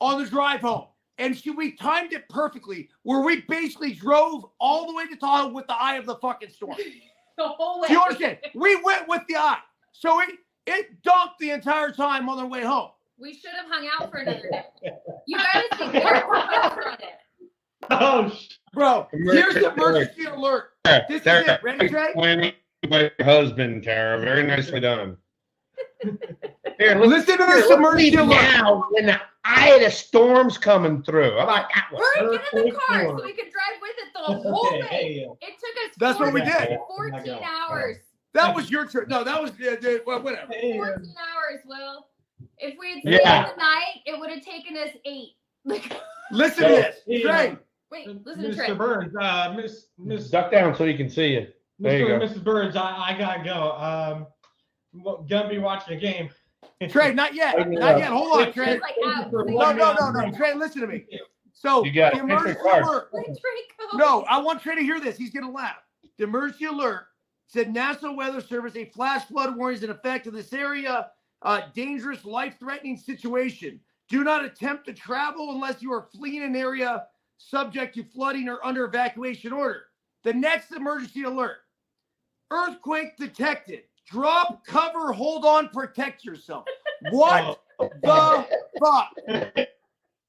[0.00, 0.86] on the drive home,
[1.18, 2.88] and she we timed it perfectly.
[3.04, 6.50] Where we basically drove all the way to Tahoe with the eye of the fucking
[6.50, 6.76] storm.
[7.36, 7.88] The whole way.
[7.88, 8.38] Do you understand?
[8.54, 9.58] We went with the eye,
[9.92, 10.30] so it
[10.66, 12.90] it dumped the entire time on the way home.
[13.18, 14.64] We should have hung out for another day.
[15.26, 17.04] You guys think on it.
[17.90, 20.70] oh, sh- Bro, here's the emergency alert.
[20.84, 21.62] This is it.
[21.62, 22.06] Ready, Trey?
[22.06, 22.52] Explaining
[22.90, 24.20] by your husband, Tara.
[24.20, 25.16] Very nicely done.
[26.78, 28.28] Here, Listen to this emergency alert.
[28.28, 31.32] now when the eye of the storm's coming through.
[31.38, 32.02] How about that one?
[32.16, 33.18] Hurry, get in the car storm.
[33.18, 34.18] so we could drive with it the
[34.50, 34.86] whole okay, way.
[34.88, 36.78] hey, It took us That's what we 14 did.
[36.96, 37.96] 14 hours.
[38.34, 39.08] That was your trip.
[39.08, 40.52] No, that was uh, uh, well, whatever.
[40.52, 42.06] hey, 14 hours, Will.
[42.58, 43.50] If we had stayed Yeah.
[43.50, 45.30] the night, it would have taken us eight.
[45.64, 45.90] Like,
[46.30, 47.56] Listen to this, Hey, Trey.
[47.90, 48.68] wait, listen to Trey.
[48.68, 48.76] Mr.
[48.76, 51.46] Burns, uh, Miss Miss Duck down so you can see you.
[51.78, 52.18] There you Mr.
[52.20, 52.26] go.
[52.26, 52.44] Mrs.
[52.44, 53.72] Burns, I, I gotta go.
[53.72, 54.26] Um,
[55.04, 56.28] well, gonna be watching a game.
[56.90, 57.56] Trey, not yet.
[57.70, 58.08] Not yet.
[58.08, 58.78] Hold on, Trey.
[58.78, 59.32] Like out.
[59.32, 60.30] No, no, no, no.
[60.32, 61.06] Trey, listen to me.
[61.52, 62.24] So You got the it.
[62.24, 63.08] Emergency alert.
[63.12, 63.96] Let Trey go.
[63.96, 65.16] No, I want Trey to hear this.
[65.16, 65.76] He's gonna laugh.
[66.18, 67.06] The emergency alert
[67.46, 71.10] said National Weather Service a flash flood warning is in effect in this area.
[71.42, 73.80] Uh, dangerous, life-threatening situation.
[74.08, 77.06] Do not attempt to travel unless you are fleeing an area
[77.38, 79.84] subject to flooding or under evacuation order.
[80.24, 81.58] The next emergency alert
[82.50, 83.82] earthquake detected.
[84.06, 86.64] Drop, cover, hold on, protect yourself.
[87.10, 87.60] What
[88.02, 88.46] the
[88.80, 89.10] fuck?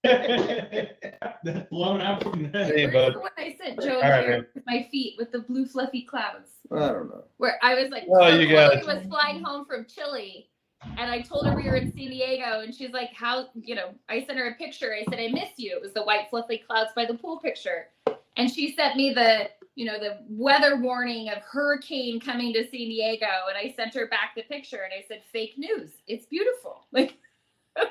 [0.04, 2.66] That's blown out from there.
[2.66, 3.14] Hey, bud.
[3.16, 4.46] the one I sent Joe All right, here man.
[4.54, 6.50] with my feet with the blue fluffy clouds?
[6.72, 7.24] I don't know.
[7.38, 8.86] Where I was like, Oh, you got Chloe it.
[9.00, 10.50] was flying home from Chile,
[10.98, 13.90] and I told her we were in San Diego, and she's like, "How?" You know,
[14.10, 14.94] I sent her a picture.
[14.94, 17.88] I said, "I miss you." It was the white fluffy clouds by the pool picture,
[18.36, 22.72] and she sent me the, you know, the weather warning of hurricane coming to San
[22.72, 25.92] Diego, and I sent her back the picture, and I said, "Fake news.
[26.08, 27.16] It's beautiful." Like,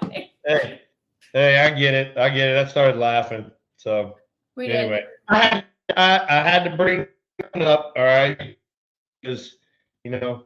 [0.03, 0.80] okay, Hey,
[1.32, 2.18] hey, I get it.
[2.18, 2.57] I get it.
[2.57, 3.49] I started laughing.
[3.76, 4.16] So
[4.57, 4.74] we did.
[4.74, 5.64] anyway, I had,
[5.97, 7.07] I, I had to bring
[7.55, 7.93] it up.
[7.97, 8.57] All right,
[9.22, 9.59] because
[10.03, 10.43] you know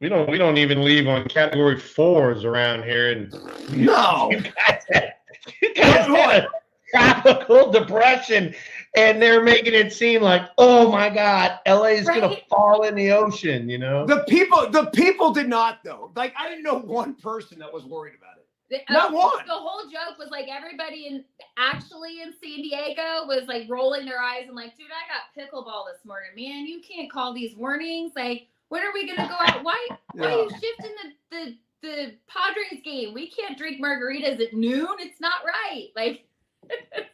[0.00, 3.32] we don't we don't even leave on category fours around here, and
[3.76, 4.28] No.
[4.30, 5.14] you guys had,
[5.60, 6.48] you guys had a
[6.92, 8.54] tropical depression,
[8.96, 13.10] and they're making it seem like, oh my God, LA is gonna fall in the
[13.12, 13.68] ocean.
[13.68, 14.06] You know?
[14.06, 16.10] The people, the people did not though.
[16.14, 18.44] Like I didn't know one person that was worried about it.
[18.70, 19.46] The, Not uh, one.
[19.46, 21.24] The whole joke was like everybody in
[21.58, 25.84] actually in San Diego was like rolling their eyes and like, dude, I got pickleball
[25.92, 26.66] this morning, man.
[26.66, 28.12] You can't call these warnings.
[28.16, 29.62] Like, when are we gonna go out?
[29.62, 29.86] Why?
[30.14, 33.12] Why are you shifting the the the Padres game?
[33.12, 34.96] We can't drink margaritas at noon.
[34.98, 35.90] It's not right.
[35.94, 36.26] Like,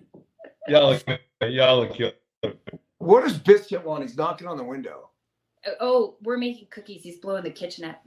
[0.69, 2.17] y'all look, y'all look cute.
[2.99, 4.03] What does Biscuit want?
[4.03, 5.11] He's knocking on the window.
[5.67, 7.03] oh, oh we're making cookies.
[7.03, 8.03] He's blowing the kitchenette.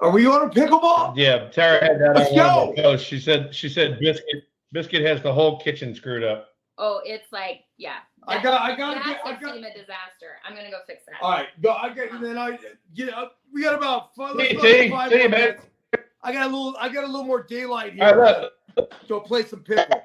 [0.00, 1.14] Are we on a pickleball?
[1.16, 2.92] Yeah, Tara had that Let's on one of go.
[2.92, 2.98] the.
[2.98, 6.48] She said she said biscuit biscuit has the whole kitchen screwed up.
[6.78, 7.96] Oh, it's like, yeah.
[8.26, 9.54] I that- got, I got, to That's get, I a got.
[9.54, 10.38] team of disaster.
[10.46, 11.16] I'm gonna go fix that.
[11.20, 11.72] All right, go.
[11.72, 12.58] I got, and then I
[12.94, 13.36] get up.
[13.52, 15.40] We got about five, let's See, go see, five see, more man.
[15.40, 15.64] minutes.
[16.22, 18.04] I got a little, I got a little more daylight here.
[18.04, 18.46] All right,
[19.08, 20.02] Go play some pickle.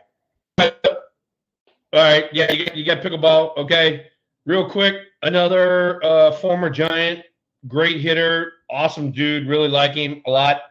[1.96, 3.56] All right, yeah, you got, you got pickleball.
[3.56, 4.08] Okay,
[4.46, 7.22] real quick, another uh, former Giant,
[7.70, 9.48] great hitter, awesome dude.
[9.48, 10.62] Really like him a lot.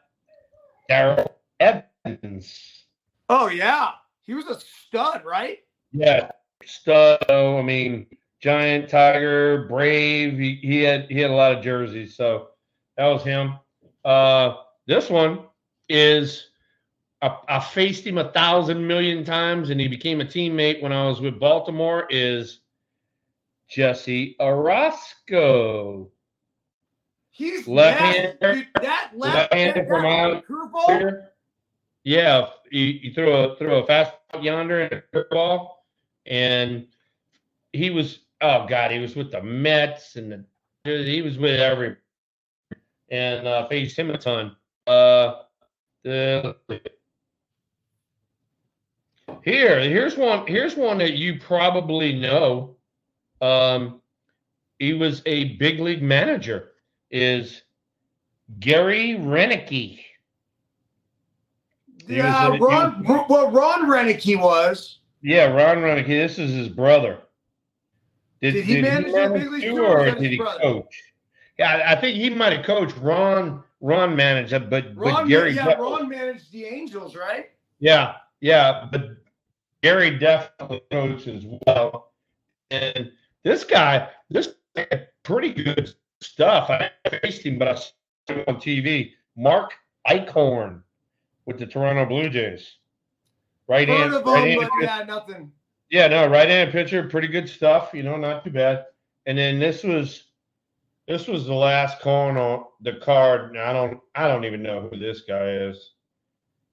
[0.87, 2.85] Darrell Evans.
[3.31, 5.61] Oh yeah, he was a stud, right?
[5.93, 6.31] Yeah,
[6.63, 7.25] stud.
[7.31, 8.07] I mean,
[8.43, 10.39] Giant, Tiger, Brave.
[10.39, 12.49] He, he had he had a lot of jerseys, so
[12.99, 13.55] that was him.
[14.05, 14.57] Uh,
[14.87, 15.45] this one
[15.89, 16.51] is
[17.25, 21.07] I, I faced him a thousand million times, and he became a teammate when I
[21.07, 22.07] was with Baltimore.
[22.11, 22.61] Is
[23.71, 26.09] Jesse Orosco?
[27.31, 28.67] He's Left-hander.
[28.75, 30.87] That left, Left-hander from out curveball.
[30.87, 31.31] here.
[32.05, 34.13] Yeah, he, he threw a threw a fast
[34.43, 35.87] yonder and a ball,
[36.27, 36.87] and
[37.73, 40.45] he was oh god, he was with the Mets and the
[40.85, 41.97] he was with every
[43.09, 44.55] and uh, faced him a ton.
[44.87, 45.37] Uh,
[46.03, 46.55] the
[49.45, 52.77] here here's one here's one that you probably know.
[53.41, 54.01] Um,
[54.79, 56.73] he was a big league manager.
[57.11, 57.63] Is
[58.59, 60.01] Gary Roenicke.
[62.07, 63.05] Yeah, Ron.
[63.05, 64.99] What Ron Roenicke was.
[65.23, 66.07] Yeah, Ron Ronick.
[66.07, 67.21] This is his brother.
[68.41, 70.61] Did he manage the big too, too, or or did he brother?
[70.61, 71.03] coach?
[71.59, 72.97] Yeah, I I think he might have coached.
[72.99, 75.55] Ron Ron managed but but Ron, Gary.
[75.55, 77.51] yeah, Ron managed the Angels, right?
[77.79, 79.17] Yeah, yeah, but
[79.85, 82.15] Gary definitely coached as well.
[82.71, 83.13] And
[83.43, 86.71] this guy, this guy had pretty good stuff.
[86.71, 86.91] I
[87.23, 87.91] faced him, but I saw
[88.29, 89.11] him on TV.
[89.37, 89.75] Mark
[90.09, 90.81] Eichhorn
[91.45, 92.79] with the Toronto Blue Jays.
[93.69, 95.53] Right Heard hand, right him, handed but yeah, nothing.
[95.91, 98.87] yeah, no, right handed pitcher, pretty good stuff, you know, not too bad.
[99.27, 100.29] And then this was
[101.07, 103.53] this was the last card on the card.
[103.53, 105.91] Now, I don't I don't even know who this guy is.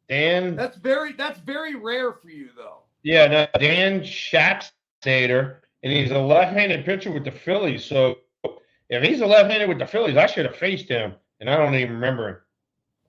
[0.07, 2.80] Dan That's very that's very rare for you though.
[3.03, 7.85] Yeah, no, Dan Schatzeder, and he's a left-handed pitcher with the Phillies.
[7.85, 8.17] So
[8.89, 11.75] if he's a left-handed with the Phillies, I should have faced him, and I don't
[11.75, 12.37] even remember him.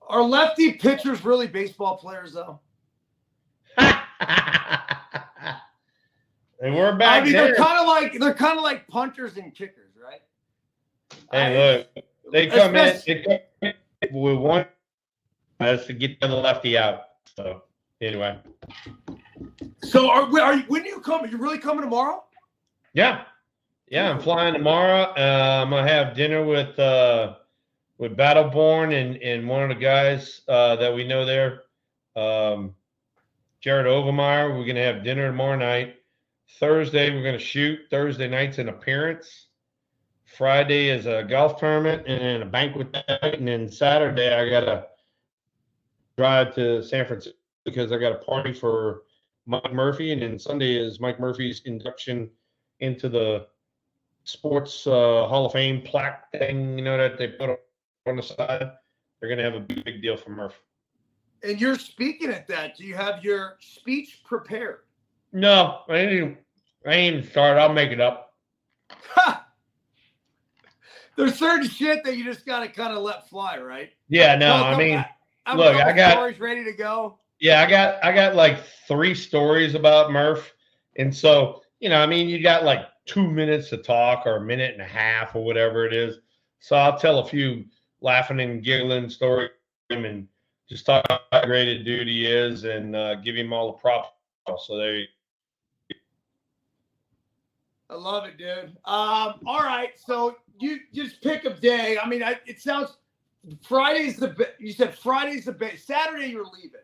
[0.07, 2.59] Are lefty pitchers really baseball players though?
[3.77, 3.93] they
[6.69, 7.45] were back I mean, then.
[7.45, 10.21] they're kind of like they're kind of like punters and kickers, right?
[11.31, 13.73] Hey, look, they come in, they come in
[14.11, 14.65] with one
[15.59, 17.03] us to get the lefty out.
[17.35, 17.63] So
[18.01, 18.37] anyway,
[19.83, 21.29] So are, are you, when you come?
[21.29, 22.23] You really coming tomorrow?
[22.93, 23.23] yeah,
[23.87, 25.13] yeah, I'm flying tomorrow.
[25.17, 27.35] Uh, I'm gonna have dinner with uh,
[27.97, 31.63] with Battleborn and and one of the guys uh, that we know there,
[32.15, 32.73] um,
[33.61, 34.57] Jared Overmeyer.
[34.57, 35.97] We're gonna have dinner tomorrow night.
[36.59, 37.79] Thursday we're gonna shoot.
[37.89, 39.47] Thursday night's an appearance.
[40.25, 44.87] Friday is a golf tournament and then a banquet night, and then Saturday I gotta
[46.17, 49.03] drive to San Francisco because I got a party for
[49.45, 52.29] Mike Murphy, and then Sunday is Mike Murphy's induction
[52.79, 53.47] into the
[54.23, 56.77] Sports uh, Hall of Fame plaque thing.
[56.77, 57.59] You know that they put
[58.07, 58.71] on the side.
[59.19, 60.59] They're gonna have a big, big deal for Murph.
[61.43, 62.77] And you're speaking at that.
[62.77, 64.79] Do you have your speech prepared?
[65.33, 66.37] No, I ain't.
[66.85, 67.59] I ain't even started.
[67.61, 68.33] I'll make it up.
[68.91, 69.45] Ha!
[71.15, 73.89] There's certain shit that you just gotta kind of let fly, right?
[74.09, 75.17] Yeah, no, I mean, back.
[75.45, 77.19] A look, I got- stories ready to go.
[77.43, 80.53] Yeah, I got I got like three stories about Murph,
[80.95, 84.41] and so you know, I mean, you got like two minutes to talk or a
[84.41, 86.19] minute and a half or whatever it is.
[86.61, 87.65] So I'll tell a few
[87.99, 89.49] laughing and giggling stories
[89.89, 90.25] and
[90.69, 93.77] just talk about how great a dude he is and uh, give him all the
[93.77, 94.07] props.
[94.65, 95.07] So there, you
[97.89, 98.69] I love it, dude.
[98.85, 101.97] Um, all right, so you just pick a day.
[102.01, 102.95] I mean, I, it sounds
[103.61, 105.85] Friday's the you said Friday's the best.
[105.85, 106.79] Saturday you're leaving,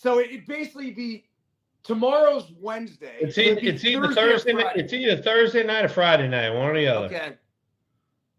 [0.00, 1.26] so it'd basically be
[1.82, 3.16] tomorrow's Wednesday.
[3.20, 6.74] it's either, it's either Thursday night, it's either Thursday night or Friday night, one or
[6.74, 7.04] the other.
[7.04, 7.32] Okay.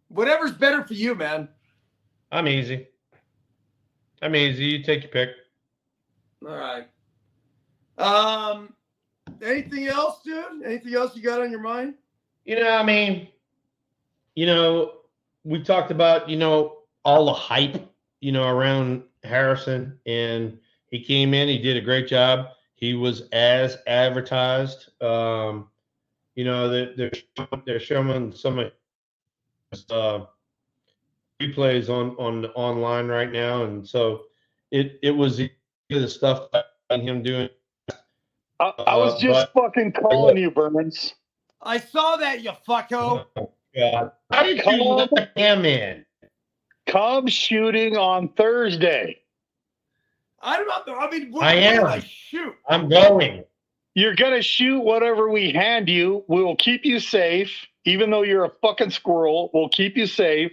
[0.07, 1.47] Whatever's better for you, man.
[2.31, 2.87] I'm easy.
[4.23, 4.65] I'm easy.
[4.65, 5.29] You take your pick.
[6.47, 6.87] All right.
[7.99, 8.73] Um,
[9.39, 10.63] anything else, dude?
[10.65, 11.93] Anything else you got on your mind?
[12.45, 13.27] You know, I mean,
[14.33, 14.93] you know,
[15.43, 17.87] we talked about, you know, all the hype,
[18.19, 20.57] you know, around Harrison, and
[20.91, 22.49] he came in, he did a great job.
[22.75, 24.89] He was as advertised.
[25.01, 25.69] Um,
[26.35, 27.11] you know, they're they're,
[27.65, 28.71] they're showing some of
[29.71, 30.25] his uh,
[31.41, 34.23] replays on on online right now, and so
[34.71, 35.49] it it was the
[35.89, 37.49] the stuff that him doing.
[38.59, 41.15] I, I was Uh, just fucking calling you, Burns.
[41.61, 43.25] I saw that, you fucko.
[43.75, 46.05] God, how did you Come let him in?
[46.87, 49.20] Come shooting on Thursday.
[50.41, 50.95] I don't know.
[50.95, 51.85] I mean, what, I what am.
[51.85, 52.55] I shoot.
[52.67, 53.43] I'm going.
[53.93, 56.23] You're gonna shoot whatever we hand you.
[56.27, 57.51] We will keep you safe,
[57.85, 59.51] even though you're a fucking squirrel.
[59.53, 60.51] We'll keep you safe.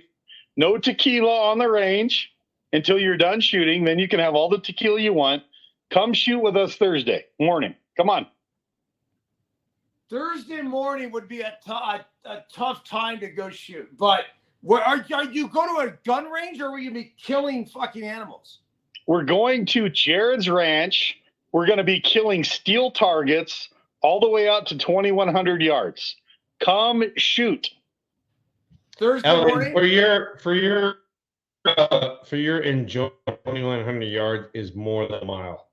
[0.57, 2.33] No tequila on the range
[2.73, 3.85] until you're done shooting.
[3.85, 5.45] Then you can have all the tequila you want.
[5.91, 7.75] Come shoot with us Thursday morning.
[7.97, 8.27] Come on.
[10.11, 13.89] Thursday morning would be a a, a tough time to go shoot.
[13.97, 14.25] But
[14.63, 17.15] where are, are you go to a gun range or are you going to be
[17.21, 18.59] killing fucking animals?
[19.09, 21.19] We're going to Jared's Ranch.
[21.53, 23.71] We're going to be killing steel targets
[24.03, 26.15] all the way out to 2,100 yards.
[26.61, 27.71] Come shoot.
[28.99, 29.73] Thursday Ellen, morning?
[29.73, 30.97] for your for your
[31.65, 35.69] uh, for your enjoy 2100 yards is more than a mile.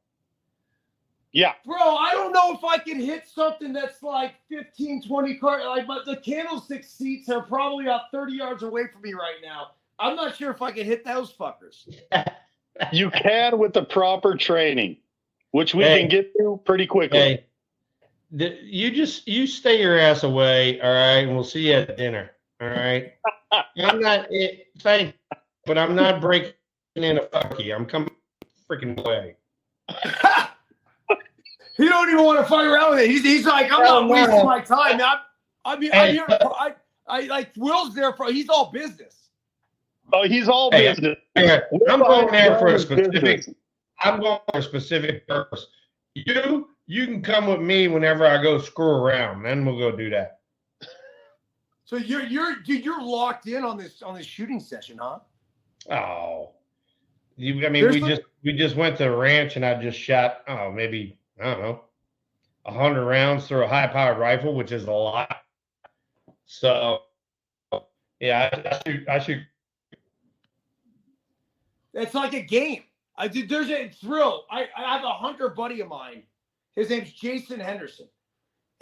[1.33, 1.53] Yeah.
[1.65, 5.67] Bro, I don't know if I can hit something that's like 15, 20 car.
[5.67, 9.71] Like, but the candlestick seats are probably about 30 yards away from me right now.
[9.99, 11.93] I'm not sure if I can hit those fuckers.
[12.91, 14.97] You can with the proper training,
[15.51, 16.01] which we Hey.
[16.01, 17.19] can get to pretty quickly.
[17.19, 17.45] Hey,
[18.31, 21.95] the, you just you stay your ass away, all right, and we'll see you at
[21.97, 22.31] dinner.
[22.61, 23.13] All right.
[23.77, 25.15] I'm not it, thank,
[25.65, 26.53] but I'm not breaking
[26.95, 27.73] in a fuck you.
[27.73, 28.09] I'm coming
[28.69, 29.37] freaking away.
[31.77, 33.09] he don't even want to fight around with it.
[33.09, 34.99] He's, he's like, I'm not wasting my time.
[35.01, 35.19] I'm,
[35.63, 36.11] I mean, I'm Hey.
[36.13, 36.25] here.
[36.29, 36.75] I,
[37.07, 38.31] I like Will's there for.
[38.31, 39.24] He's all business.
[40.13, 41.17] Oh, he's all Hey, business.
[41.35, 43.05] Yeah, I'm going there for a Business.
[43.07, 43.55] specific.
[44.01, 45.67] I'm going for a specific purpose.
[46.13, 49.43] You you can come with me whenever I go screw around.
[49.43, 50.39] Then we'll go do that.
[51.85, 55.19] So you're you're dude, you're locked in on this on this shooting session, huh?
[55.91, 56.51] Oh,
[57.37, 57.65] you.
[57.65, 59.99] I mean, There's we no- just we just went to the ranch and I just
[59.99, 60.41] shot.
[60.47, 61.81] Oh, maybe I don't know,
[62.65, 65.37] a hundred rounds through a high-powered rifle, which is a lot.
[66.45, 66.99] So,
[68.19, 69.09] yeah, I, I shoot.
[69.09, 69.41] I shoot.
[71.95, 72.83] It's like a game.
[73.17, 73.47] I did.
[73.47, 74.45] There's a thrill.
[74.51, 76.23] I, I have a hunter buddy of mine.
[76.75, 78.07] His name's Jason Henderson,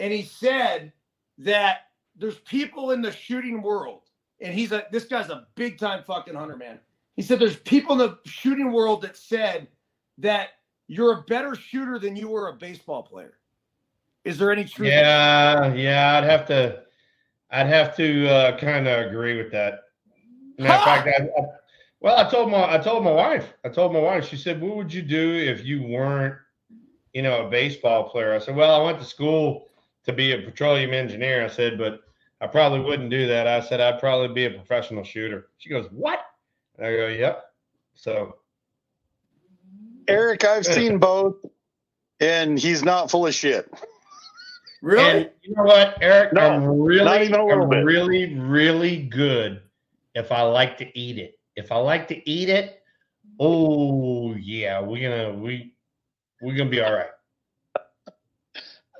[0.00, 0.92] and he said
[1.38, 1.86] that
[2.16, 4.02] there's people in the shooting world,
[4.40, 6.80] and he's a this guy's a big time fucking hunter man.
[7.14, 9.68] He said there's people in the shooting world that said
[10.18, 10.48] that
[10.88, 13.38] you're a better shooter than you were a baseball player.
[14.24, 14.88] Is there any truth?
[14.88, 16.82] Yeah, yeah, I'd have to.
[17.50, 19.82] I'd have to uh, kind of agree with that.
[20.58, 21.44] Matter of fact, I,
[22.04, 23.54] well, I told my I told my wife.
[23.64, 24.28] I told my wife.
[24.28, 26.34] She said, "What would you do if you weren't,
[27.14, 29.70] you know, a baseball player?" I said, "Well, I went to school
[30.04, 32.00] to be a petroleum engineer." I said, "But
[32.42, 35.86] I probably wouldn't do that." I said, "I'd probably be a professional shooter." She goes,
[35.92, 36.20] "What?"
[36.76, 37.42] And I go, "Yep."
[37.94, 38.36] So
[40.06, 41.36] Eric, I've seen both,
[42.20, 43.72] and he's not full of shit.
[44.82, 45.22] Really?
[45.22, 46.34] And you know what, Eric?
[46.34, 47.84] No, I'm really, not even a little I'm bit.
[47.86, 49.62] really, really good
[50.14, 51.38] if I like to eat it.
[51.56, 52.82] If I like to eat it,
[53.38, 55.74] oh yeah, we're gonna we
[56.42, 57.10] we're gonna be all right.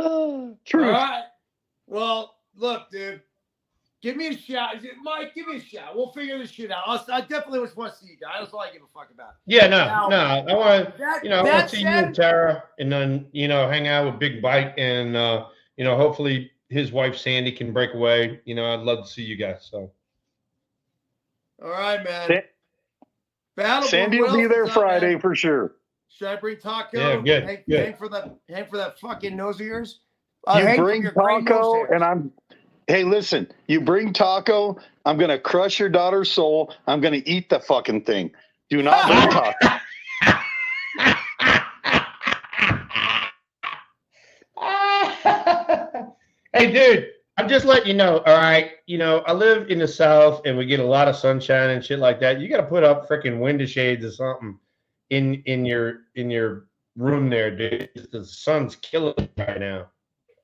[0.01, 0.87] Uh, true.
[0.87, 1.23] All right.
[1.87, 3.21] Well, look, dude.
[4.03, 4.77] Give me a shout.
[4.77, 5.97] Is it- Mike, give me a shout.
[5.97, 6.83] We'll figure this shit out.
[6.85, 8.35] I'll, I definitely just want to see you guys.
[8.41, 9.37] That's all I give a fuck about.
[9.47, 10.53] Yeah, Now- no, no.
[10.53, 13.47] I want That, you know, I want to see you and Tara, and then you
[13.49, 15.47] know, hang out with Big Bite, and uh,
[15.77, 18.41] you know, hopefully his wife Sandy can break away.
[18.45, 19.69] You know, I'd love to see you guys.
[19.71, 19.91] So
[21.63, 22.29] all right, man.
[22.29, 22.41] Sa-
[23.57, 25.75] Battle Sandy will be there Friday for sure.
[26.09, 26.99] Should I bring Taco?
[26.99, 27.81] Yeah, good, Hang, good.
[27.87, 28.37] hang for that.
[28.49, 30.01] Hang for that fucking nose of yours.
[30.47, 32.33] Uh, you bring your Taco, and I'm.
[32.87, 33.51] Hey, listen.
[33.67, 34.79] You bring Taco.
[35.07, 36.73] I'm gonna crush your daughter's soul.
[36.87, 38.31] I'm gonna eat the fucking thing.
[38.71, 39.81] Do not bring Taco.
[46.53, 48.19] hey, dude, I'm just letting you know.
[48.19, 51.17] All right, you know, I live in the South, and we get a lot of
[51.17, 52.41] sunshine and shit like that.
[52.41, 54.59] You got to put up freaking window shades or something
[55.11, 56.67] in in your in your
[56.97, 58.09] room there, dude.
[58.13, 59.89] The sun's killing right now.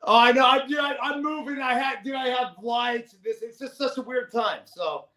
[0.02, 0.46] Oh, I know.
[0.46, 1.60] I, dude, I, I'm moving.
[1.60, 3.14] I had, dude, I have lights.
[3.22, 4.60] This, it's just such a weird time.
[4.64, 5.08] So, All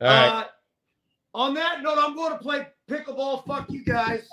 [0.00, 0.28] right.
[0.28, 0.44] uh,
[1.34, 3.44] on that note, I'm going to play pickleball.
[3.46, 4.28] Fuck you guys.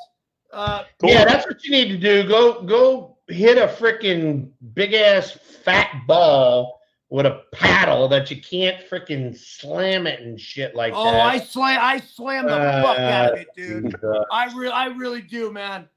[0.53, 1.09] Uh, Cool.
[1.09, 2.27] Yeah, that's what you need to do.
[2.27, 5.31] Go go hit a freaking big ass
[5.63, 6.79] fat ball
[7.15, 11.15] with a paddle that you can't freaking slam it and shit like oh, that.
[11.15, 13.95] Oh, I slam, I slam the fuck out of it, dude.
[14.03, 15.87] Uh, I really, I really do, man.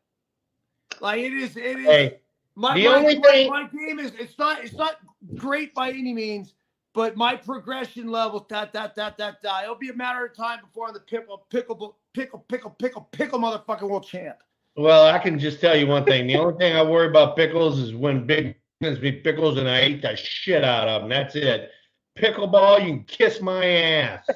[1.00, 1.86] Like it is, it is.
[1.86, 2.20] hey,
[2.54, 4.98] my, the my, only my- thing- my game is it's not it's not
[5.34, 6.54] great by any means,
[6.94, 10.60] but my progression level, that that that that that it'll be a matter of time
[10.60, 14.36] before I'm the pickle pickle pickle pickle pickle pickle motherfucking world champ.
[14.76, 16.28] well, I can just tell you one thing.
[16.28, 19.80] The only thing I worry about pickles is when big gives me pickles and I
[19.80, 21.10] ate the shit out of them.
[21.10, 21.70] That's it.
[22.18, 24.28] Pickleball, you can kiss my ass.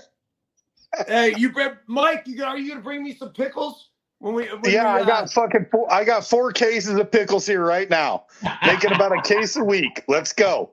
[1.07, 4.47] hey, you bring Mike, you are you gonna bring me some pickles when we?
[4.47, 5.67] When Yeah, we, I uh, got fucking.
[5.71, 8.25] Four, I got four cases of pickles here right now,
[8.65, 10.05] making about a case a week.
[10.09, 10.71] Let's go.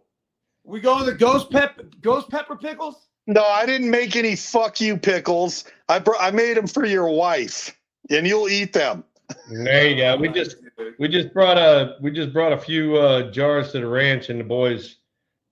[0.63, 3.07] we go the ghost pep ghost pepper pickles.
[3.27, 5.63] No, I didn't make any fuck you pickles.
[5.87, 7.75] I br- I made them for your wife,
[8.09, 9.03] and you'll eat them.
[9.51, 10.17] There you go.
[10.17, 10.57] We just
[10.97, 14.39] we just brought a we just brought a few uh, jars to the ranch, and
[14.39, 14.97] the boys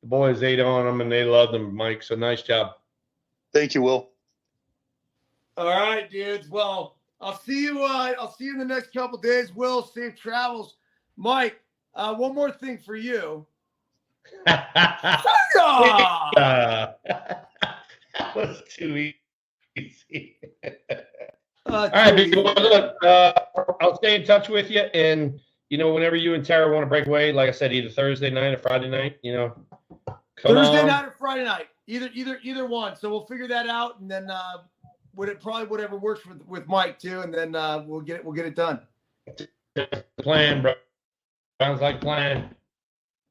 [0.02, 2.04] the boys ate on them and they loved them, Mike.
[2.04, 2.74] So nice job.
[3.54, 4.10] Thank you, Will.
[5.58, 6.50] All right, dudes.
[6.50, 7.84] Well, I'll see you.
[7.84, 9.54] Uh, I'll see you in the next couple days.
[9.56, 10.76] Will, safe travels.
[11.16, 11.60] Mike,
[11.96, 13.46] uh, one more thing for you.
[15.60, 19.12] Uh, that was too
[19.76, 20.38] easy.
[21.70, 22.54] Uh, All right, dude, big boy.
[22.62, 23.34] Look, uh,
[23.82, 25.40] I'll stay in touch with you, and
[25.70, 28.30] you know, whenever you and Tara want to break away, like I said, either Thursday
[28.30, 29.54] night or Friday night, you know,
[30.42, 30.88] Thursday on.
[30.88, 32.96] night or Friday night, either either either one.
[32.96, 34.64] So we'll figure that out, and then uh,
[35.16, 38.26] would it probably whatever works with with Mike too, and then uh, we'll get it
[38.26, 38.80] we'll get it done.
[40.22, 40.74] plan, bro.
[41.60, 42.56] Sounds like plan.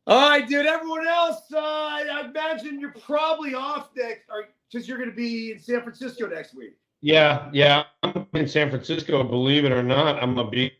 [0.06, 0.66] All right, dude.
[0.66, 5.52] Everyone else, uh, I imagine you're probably off next, or because you're going to be
[5.52, 6.76] in San Francisco next week.
[7.02, 7.84] Yeah, yeah.
[8.02, 9.22] I'm in San Francisco.
[9.22, 10.72] Believe it or not, I'm gonna be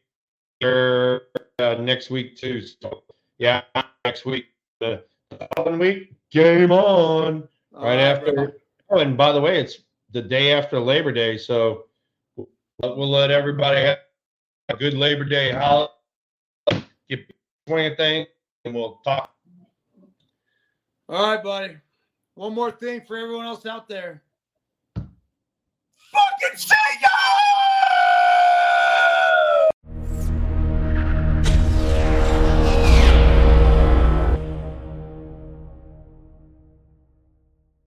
[0.61, 1.23] here
[1.59, 2.63] uh, next week too.
[2.63, 3.05] So
[3.39, 3.63] yeah,
[4.05, 4.47] next week.
[4.81, 5.05] The
[5.57, 7.49] following week, game on.
[7.75, 8.33] All right bro.
[8.35, 8.61] after.
[8.91, 9.79] Oh, and by the way, it's
[10.11, 11.87] the day after Labor Day, so
[12.37, 12.49] we'll,
[12.81, 13.99] we'll let everybody have
[14.69, 15.93] a good Labor Day holiday.
[17.09, 17.33] Get
[17.69, 18.27] swing thing,
[18.65, 19.33] and we'll talk.
[21.09, 21.77] All right, buddy.
[22.35, 24.23] One more thing for everyone else out there.
[26.59, 27.16] Say